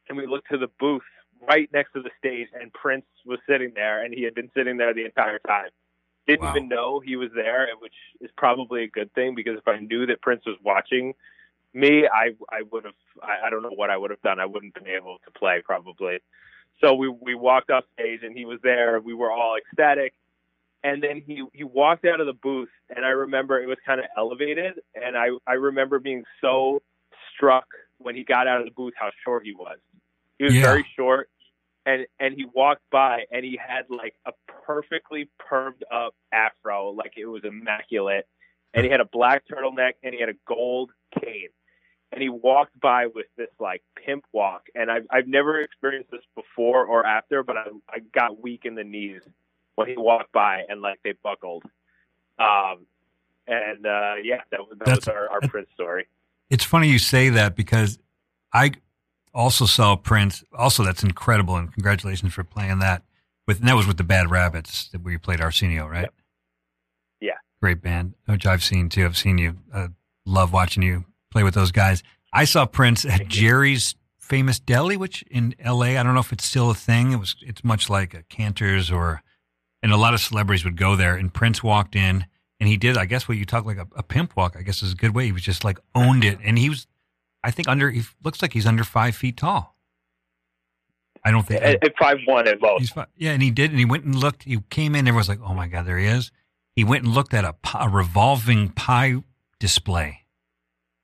and 0.08 0.16
we 0.16 0.26
looked 0.26 0.48
to 0.50 0.58
the 0.58 0.68
booth 0.78 1.02
right 1.46 1.68
next 1.72 1.92
to 1.92 2.02
the 2.02 2.10
stage, 2.18 2.48
and 2.58 2.72
Prince 2.72 3.04
was 3.26 3.38
sitting 3.48 3.72
there, 3.74 4.02
and 4.02 4.14
he 4.14 4.22
had 4.22 4.34
been 4.34 4.50
sitting 4.56 4.78
there 4.78 4.94
the 4.94 5.04
entire 5.04 5.38
time 5.40 5.68
didn't 6.26 6.42
Wow. 6.42 6.50
even 6.50 6.68
know 6.68 7.00
he 7.00 7.16
was 7.16 7.30
there, 7.34 7.68
which 7.78 7.94
is 8.20 8.30
probably 8.36 8.82
a 8.84 8.88
good 8.88 9.12
thing 9.14 9.34
because 9.34 9.58
if 9.58 9.68
I 9.68 9.78
knew 9.78 10.06
that 10.06 10.20
Prince 10.22 10.44
was 10.44 10.56
watching 10.62 11.14
me, 11.72 12.06
I 12.06 12.34
I 12.50 12.62
would 12.70 12.84
have 12.84 12.94
I, 13.22 13.46
I 13.46 13.50
don't 13.50 13.62
know 13.62 13.70
what 13.70 13.90
I 13.90 13.96
would 13.96 14.10
have 14.10 14.22
done. 14.22 14.40
I 14.40 14.46
wouldn't 14.46 14.74
been 14.74 14.88
able 14.88 15.18
to 15.24 15.30
play 15.30 15.62
probably. 15.64 16.18
So 16.80 16.94
we 16.94 17.08
we 17.08 17.34
walked 17.34 17.70
off 17.70 17.84
stage 17.94 18.20
and 18.22 18.36
he 18.36 18.44
was 18.44 18.60
there. 18.62 19.00
We 19.00 19.14
were 19.14 19.30
all 19.30 19.56
ecstatic. 19.56 20.14
And 20.86 21.02
then 21.02 21.20
he 21.26 21.42
he 21.52 21.64
walked 21.64 22.04
out 22.04 22.20
of 22.20 22.26
the 22.28 22.38
booth 22.48 22.68
and 22.94 23.04
I 23.04 23.08
remember 23.08 23.60
it 23.60 23.66
was 23.66 23.78
kind 23.84 23.98
of 23.98 24.06
elevated 24.16 24.74
and 24.94 25.16
I 25.18 25.30
I 25.44 25.54
remember 25.54 25.98
being 25.98 26.22
so 26.40 26.80
struck 27.34 27.66
when 27.98 28.14
he 28.14 28.22
got 28.22 28.46
out 28.46 28.60
of 28.60 28.66
the 28.66 28.70
booth 28.70 28.94
how 28.96 29.10
short 29.24 29.44
he 29.44 29.52
was. 29.52 29.78
He 30.38 30.44
was 30.44 30.54
Yeah. 30.54 30.62
very 30.62 30.86
short 30.94 31.28
and 31.86 32.06
and 32.20 32.34
he 32.34 32.44
walked 32.54 32.88
by 32.90 33.24
and 33.32 33.44
he 33.44 33.56
had 33.56 33.86
like 33.90 34.14
a 34.26 34.32
perfectly 34.46 35.28
permed 35.40 35.82
up 35.90 36.14
afro, 36.32 36.90
like 36.90 37.14
it 37.16 37.26
was 37.26 37.42
immaculate, 37.44 38.28
and 38.72 38.84
he 38.84 38.90
had 38.92 39.00
a 39.00 39.06
black 39.06 39.42
turtleneck 39.48 39.94
and 40.04 40.14
he 40.14 40.20
had 40.20 40.28
a 40.28 40.38
gold 40.46 40.92
cane, 41.20 41.48
and 42.12 42.22
he 42.22 42.28
walked 42.28 42.78
by 42.80 43.06
with 43.06 43.26
this 43.36 43.50
like 43.58 43.82
pimp 44.04 44.24
walk, 44.32 44.68
and 44.76 44.88
I've 44.90 45.06
I've 45.10 45.26
never 45.26 45.60
experienced 45.60 46.12
this 46.12 46.22
before 46.36 46.84
or 46.86 47.04
after, 47.04 47.42
but 47.42 47.56
I 47.56 47.66
I 47.88 47.98
got 48.14 48.40
weak 48.40 48.62
in 48.64 48.76
the 48.76 48.84
knees 48.84 49.22
when 49.76 49.88
he 49.88 49.96
walked 49.96 50.32
by 50.32 50.62
and 50.68 50.82
like 50.82 50.98
they 51.04 51.14
buckled, 51.22 51.62
um, 52.38 52.86
and 53.46 53.86
uh, 53.86 54.14
yeah, 54.22 54.40
that 54.50 54.60
was 54.60 54.76
that 54.84 54.96
was 54.96 55.08
our, 55.08 55.30
our 55.30 55.40
Prince 55.42 55.68
story. 55.74 56.06
It's 56.50 56.64
funny 56.64 56.88
you 56.88 56.98
say 56.98 57.28
that 57.30 57.56
because 57.56 57.98
I 58.52 58.72
also 59.32 59.66
saw 59.66 59.96
Prince. 59.96 60.42
Also, 60.56 60.84
that's 60.84 61.02
incredible, 61.02 61.56
and 61.56 61.72
congratulations 61.72 62.32
for 62.34 62.42
playing 62.44 62.80
that. 62.80 63.02
With 63.46 63.60
and 63.60 63.68
that 63.68 63.76
was 63.76 63.86
with 63.86 63.96
the 63.96 64.04
Bad 64.04 64.30
Rabbits 64.30 64.88
that 64.88 65.02
we 65.02 65.16
played 65.18 65.40
Arsenio, 65.40 65.86
right? 65.86 66.02
Yep. 66.02 66.14
Yeah. 67.20 67.32
great 67.60 67.80
band, 67.80 68.14
which 68.26 68.44
I've 68.46 68.62
seen 68.62 68.88
too. 68.88 69.04
I've 69.04 69.16
seen 69.16 69.38
you. 69.38 69.56
Uh, 69.72 69.88
love 70.24 70.52
watching 70.52 70.82
you 70.82 71.04
play 71.30 71.44
with 71.44 71.54
those 71.54 71.70
guys. 71.70 72.02
I 72.32 72.44
saw 72.44 72.66
Prince 72.66 73.04
at 73.04 73.28
Jerry's 73.28 73.94
Famous 74.18 74.58
Deli, 74.58 74.96
which 74.96 75.22
in 75.30 75.54
L.A. 75.60 75.96
I 75.96 76.02
don't 76.02 76.14
know 76.14 76.20
if 76.20 76.32
it's 76.32 76.44
still 76.44 76.70
a 76.70 76.74
thing. 76.74 77.12
It 77.12 77.16
was. 77.16 77.36
It's 77.42 77.62
much 77.62 77.88
like 77.88 78.12
a 78.12 78.24
Canter's 78.24 78.90
or, 78.90 79.22
and 79.86 79.92
a 79.92 79.96
lot 79.96 80.14
of 80.14 80.20
celebrities 80.20 80.64
would 80.64 80.76
go 80.76 80.96
there. 80.96 81.14
And 81.14 81.32
Prince 81.32 81.62
walked 81.62 81.94
in, 81.94 82.26
and 82.58 82.68
he 82.68 82.76
did. 82.76 82.98
I 82.98 83.04
guess 83.04 83.28
what 83.28 83.38
you 83.38 83.44
talk 83.44 83.64
like 83.64 83.76
a, 83.76 83.86
a 83.94 84.02
pimp 84.02 84.36
walk. 84.36 84.56
I 84.58 84.62
guess 84.62 84.82
is 84.82 84.94
a 84.94 84.96
good 84.96 85.14
way. 85.14 85.26
He 85.26 85.32
was 85.32 85.42
just 85.42 85.62
like 85.62 85.78
owned 85.94 86.24
it, 86.24 86.40
and 86.42 86.58
he 86.58 86.68
was. 86.68 86.88
I 87.44 87.52
think 87.52 87.68
under. 87.68 87.88
He 87.90 88.02
looks 88.24 88.42
like 88.42 88.52
he's 88.52 88.66
under 88.66 88.82
five 88.82 89.14
feet 89.14 89.36
tall. 89.36 89.76
I 91.24 91.30
don't 91.30 91.46
think. 91.46 91.62
At, 91.62 91.84
at 91.84 91.92
five 91.96 92.18
one 92.26 92.48
at 92.48 92.60
most. 92.60 92.80
He's 92.80 92.90
fi- 92.90 93.06
yeah, 93.16 93.30
and 93.30 93.40
he 93.40 93.52
did, 93.52 93.70
and 93.70 93.78
he 93.78 93.84
went 93.84 94.02
and 94.02 94.16
looked. 94.16 94.42
He 94.42 94.58
came 94.70 94.96
in, 94.96 95.06
everyone 95.06 95.18
was 95.18 95.28
like, 95.28 95.40
"Oh 95.40 95.54
my 95.54 95.68
god, 95.68 95.86
there 95.86 95.98
he 95.98 96.06
is." 96.06 96.32
He 96.74 96.82
went 96.82 97.04
and 97.04 97.14
looked 97.14 97.32
at 97.32 97.44
a, 97.44 97.54
a 97.78 97.88
revolving 97.88 98.70
pie 98.70 99.22
display, 99.60 100.24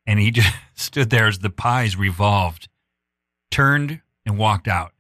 and 0.08 0.18
he 0.18 0.30
just 0.32 0.52
stood 0.74 1.10
there 1.10 1.28
as 1.28 1.38
the 1.38 1.50
pies 1.50 1.94
revolved, 1.94 2.66
turned 3.52 4.00
and 4.26 4.36
walked 4.36 4.66
out. 4.66 4.90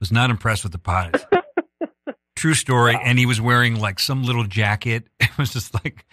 Was 0.00 0.12
not 0.12 0.28
impressed 0.28 0.64
with 0.64 0.72
the 0.72 0.78
pies. 0.78 1.14
True 2.42 2.54
story, 2.54 2.98
and 3.00 3.20
he 3.20 3.26
was 3.26 3.40
wearing 3.40 3.78
like 3.78 4.00
some 4.00 4.24
little 4.24 4.42
jacket. 4.42 5.04
It 5.20 5.38
was 5.38 5.52
just 5.52 5.72
like 5.74 6.04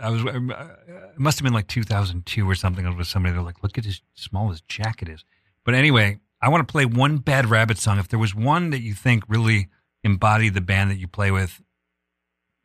I 0.00 0.10
was. 0.10 0.24
uh, 0.24 0.76
It 1.12 1.18
must 1.18 1.40
have 1.40 1.42
been 1.42 1.52
like 1.52 1.66
2002 1.66 2.48
or 2.48 2.54
something. 2.54 2.86
I 2.86 2.90
was 2.90 2.98
with 2.98 3.08
somebody. 3.08 3.32
They're 3.34 3.42
like, 3.42 3.64
"Look 3.64 3.76
at 3.76 3.84
his 3.84 4.00
small 4.14 4.50
his 4.50 4.60
jacket 4.60 5.08
is." 5.08 5.24
But 5.64 5.74
anyway, 5.74 6.20
I 6.40 6.50
want 6.50 6.66
to 6.66 6.70
play 6.70 6.86
one 6.86 7.16
Bad 7.18 7.46
Rabbit 7.46 7.78
song. 7.78 7.98
If 7.98 8.06
there 8.06 8.18
was 8.20 8.32
one 8.32 8.70
that 8.70 8.80
you 8.80 8.94
think 8.94 9.24
really 9.28 9.68
embodied 10.04 10.54
the 10.54 10.60
band 10.60 10.92
that 10.92 10.98
you 10.98 11.08
play 11.08 11.32
with, 11.32 11.60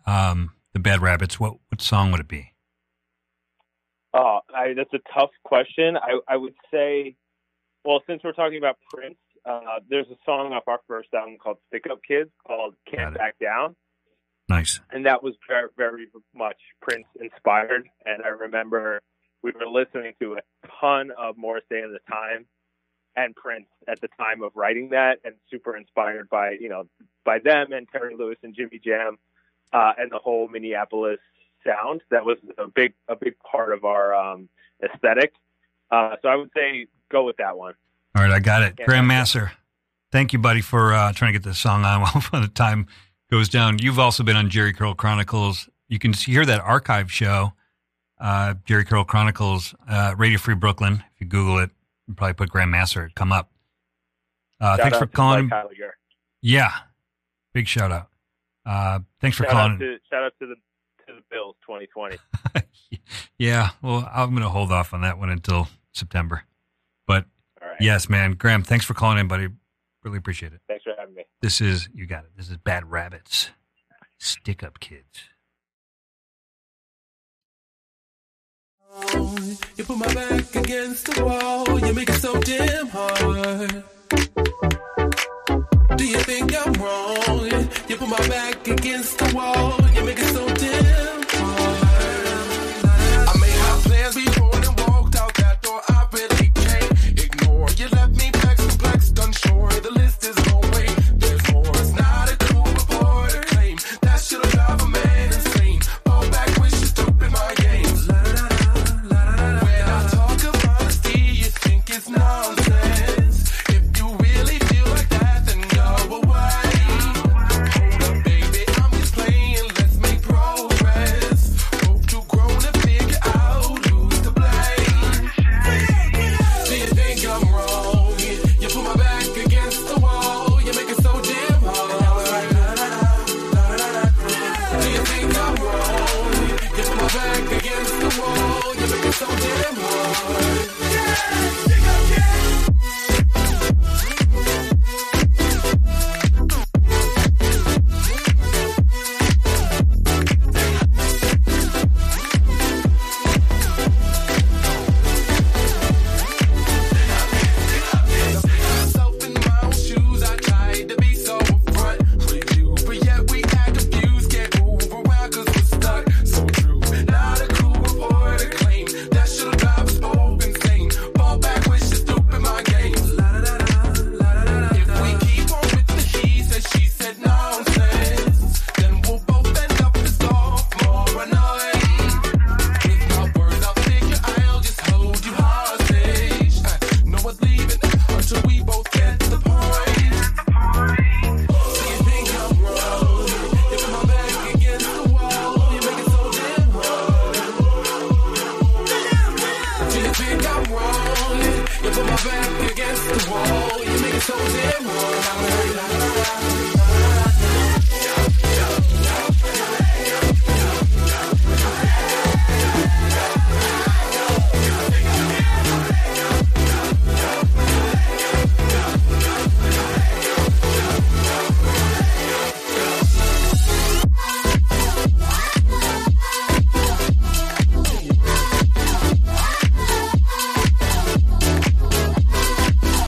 um, 0.06 0.54
the 0.74 0.80
Bad 0.80 1.02
Rabbits, 1.02 1.39
what 1.39 1.56
what 1.70 1.82
song 1.82 2.12
would 2.12 2.20
it 2.20 2.28
be? 2.28 2.54
Oh, 4.14 4.41
I, 4.56 4.74
that's 4.76 4.93
a 4.93 4.99
tough 5.20 5.32
question. 5.43 5.97
I, 5.97 6.20
I 6.28 6.38
would 6.38 6.54
say 6.72 7.16
Well, 7.84 8.04
since 8.06 8.22
we're 8.24 8.34
talking 8.34 8.60
about 8.60 8.78
Prince, 8.93 9.18
uh, 9.46 9.80
there's 9.89 10.08
a 10.08 10.18
song 10.26 10.54
off 10.54 10.64
our 10.68 10.80
first 10.88 11.10
album 11.14 11.38
called 11.38 11.58
"Stick 11.68 11.86
Up 11.92 12.00
Kids" 12.08 12.30
called 12.46 12.76
"Can't. 12.89 13.16
Back 13.16 13.36
Down," 13.39 13.76
Nice. 14.50 14.80
and 14.92 15.06
that 15.06 15.24
was 15.24 15.34
very, 15.48 15.70
very 15.78 16.08
much 16.36 16.58
Prince 16.82 17.06
inspired. 17.20 17.88
And 18.06 18.24
I 18.24 18.30
remember 18.30 19.02
we 19.42 19.52
were 19.52 19.68
listening 19.68 20.14
to 20.22 20.34
a 20.36 20.42
ton 20.80 21.12
of 21.18 21.38
Morris 21.38 21.64
Day 21.70 21.82
at 21.82 21.89
the 21.89 22.00
time 22.12 22.46
and 23.16 23.36
Prince 23.36 23.68
at 23.88 24.00
the 24.02 24.08
time 24.18 24.42
of 24.42 24.52
writing 24.56 24.89
that, 24.89 25.20
and 25.24 25.36
super 25.50 25.76
inspired 25.76 26.30
by 26.30 26.52
you 26.60 26.70
know 26.70 26.88
by 27.26 27.39
them 27.39 27.74
and 27.74 27.88
Terry 27.92 28.16
Lewis 28.16 28.38
and 28.44 28.56
Jimmy 28.56 28.80
Jam 28.84 29.18
uh, 29.74 29.94
and 29.98 30.12
the 30.12 30.20
whole 30.20 30.48
Minneapolis 30.48 31.20
sound. 31.66 32.02
That 32.12 32.26
was 32.26 32.38
a 32.58 32.68
big 32.68 32.94
a 33.08 33.16
big 33.16 33.36
part 33.39 33.74
of 33.74 33.86
our 33.86 34.14
um, 34.14 34.50
aesthetic. 34.84 35.34
Uh, 35.89 36.16
so 36.22 36.30
I 36.30 36.36
would 36.36 36.52
say 36.56 36.88
go 37.12 37.24
with 37.26 37.38
that 37.38 37.58
one. 37.58 37.74
All 38.16 38.22
right, 38.22 38.32
I 38.32 38.39
got 38.39 38.64
it. 38.64 38.78
Graham 38.86 39.09
thank 40.12 40.34
you, 40.34 40.39
buddy, 40.39 40.62
for 40.62 40.93
uh, 40.93 41.14
trying 41.14 41.34
to 41.34 41.39
get 41.39 41.47
this 41.47 41.59
song 41.59 41.86
on 41.86 42.01
while 42.32 42.41
the 42.41 42.49
time 42.49 42.88
goes 43.32 43.47
down. 43.49 43.80
You've 43.80 43.99
also 43.99 44.24
been 44.24 44.36
on 44.36 44.49
Jerry 44.49 44.74
Curl 44.74 44.93
Chronicles. 44.93 45.70
You 45.88 45.99
can 45.99 46.14
hear 46.14 46.45
that 46.45 46.62
archive 46.62 47.12
show, 47.12 47.53
uh, 48.20 48.55
Jerry 48.66 48.86
Curl 48.86 49.05
Chronicles, 49.05 49.74
uh, 49.89 50.16
Radio 50.18 50.38
Free 50.38 50.55
Brooklyn. 50.55 51.03
If 51.16 51.22
you 51.22 51.28
Google 51.28 51.59
it, 51.59 51.72
you 52.07 52.14
probably 52.14 52.34
put 52.34 52.49
Graham 52.49 52.72
Masser, 52.72 53.05
it'd 53.05 53.16
come 53.16 53.32
up. 53.32 53.51
Uh, 54.59 54.78
Shout 54.78 54.82
thanks 54.82 54.97
for 54.97 55.07
calling. 55.07 55.49
Yeah, 56.41 56.72
big 57.53 57.68
shout 57.68 57.91
out. 57.91 58.07
Uh, 58.66 58.99
thanks 59.22 59.38
for 59.38 59.45
calling. 59.45 59.74
out 59.74 59.80
to 59.80 59.97
shout 60.09 60.24
out 60.24 60.34
to 60.39 60.47
the 60.47 60.55
to 61.07 61.16
the 61.16 61.22
Bills 61.32 61.55
2020. 61.66 62.18
yeah, 63.39 63.70
well, 63.82 64.09
I'm 64.14 64.32
going 64.32 64.43
to 64.43 64.49
hold 64.49 64.72
off 64.72 64.93
on 64.93 65.01
that 65.01 65.18
one 65.18 65.30
until 65.30 65.68
September. 65.93 66.43
But 67.07 67.26
All 67.62 67.70
right. 67.70 67.78
yes, 67.80 68.09
man, 68.09 68.34
Graham, 68.34 68.64
thanks 68.64 68.86
for 68.86 68.93
calling 68.93 69.18
in, 69.20 69.28
buddy. 69.28 69.49
Really 70.03 70.18
appreciate 70.18 70.53
it. 70.53 70.62
Thanks 70.68 70.84
for 70.84 70.93
having 70.97 71.14
me. 71.14 71.24
This 71.41 71.62
is 71.62 71.88
you 71.93 72.05
got 72.07 72.24
it. 72.24 72.32
This 72.36 72.49
is 72.49 72.57
Bad 72.57 72.89
Rabbits, 72.89 73.51
Stick 74.18 74.64
Up 74.64 74.80
Kids. 74.80 75.30
You 79.78 79.86
put 79.86 79.97
my 79.97 80.14
back 80.14 80.55
against 80.55 81.05
the 81.14 81.24
wall, 81.24 81.80
you 81.80 81.93
make 81.93 82.09
it 82.09 82.14
so 82.16 82.39
damn 82.41 82.88
hard. 82.88 83.84
Do 85.97 86.05
you 86.07 86.20
think 86.20 86.53
I'm 86.57 86.74
wrong? 86.74 87.70
You 87.88 87.95
put 87.97 88.09
my 88.09 88.28
back 88.28 88.68
against 88.68 89.18
the 89.18 89.36
wall, 89.36 89.80
you 89.95 90.03
make 90.03 90.20
it 90.20 90.34
so 90.34 90.47
damn 90.55 90.91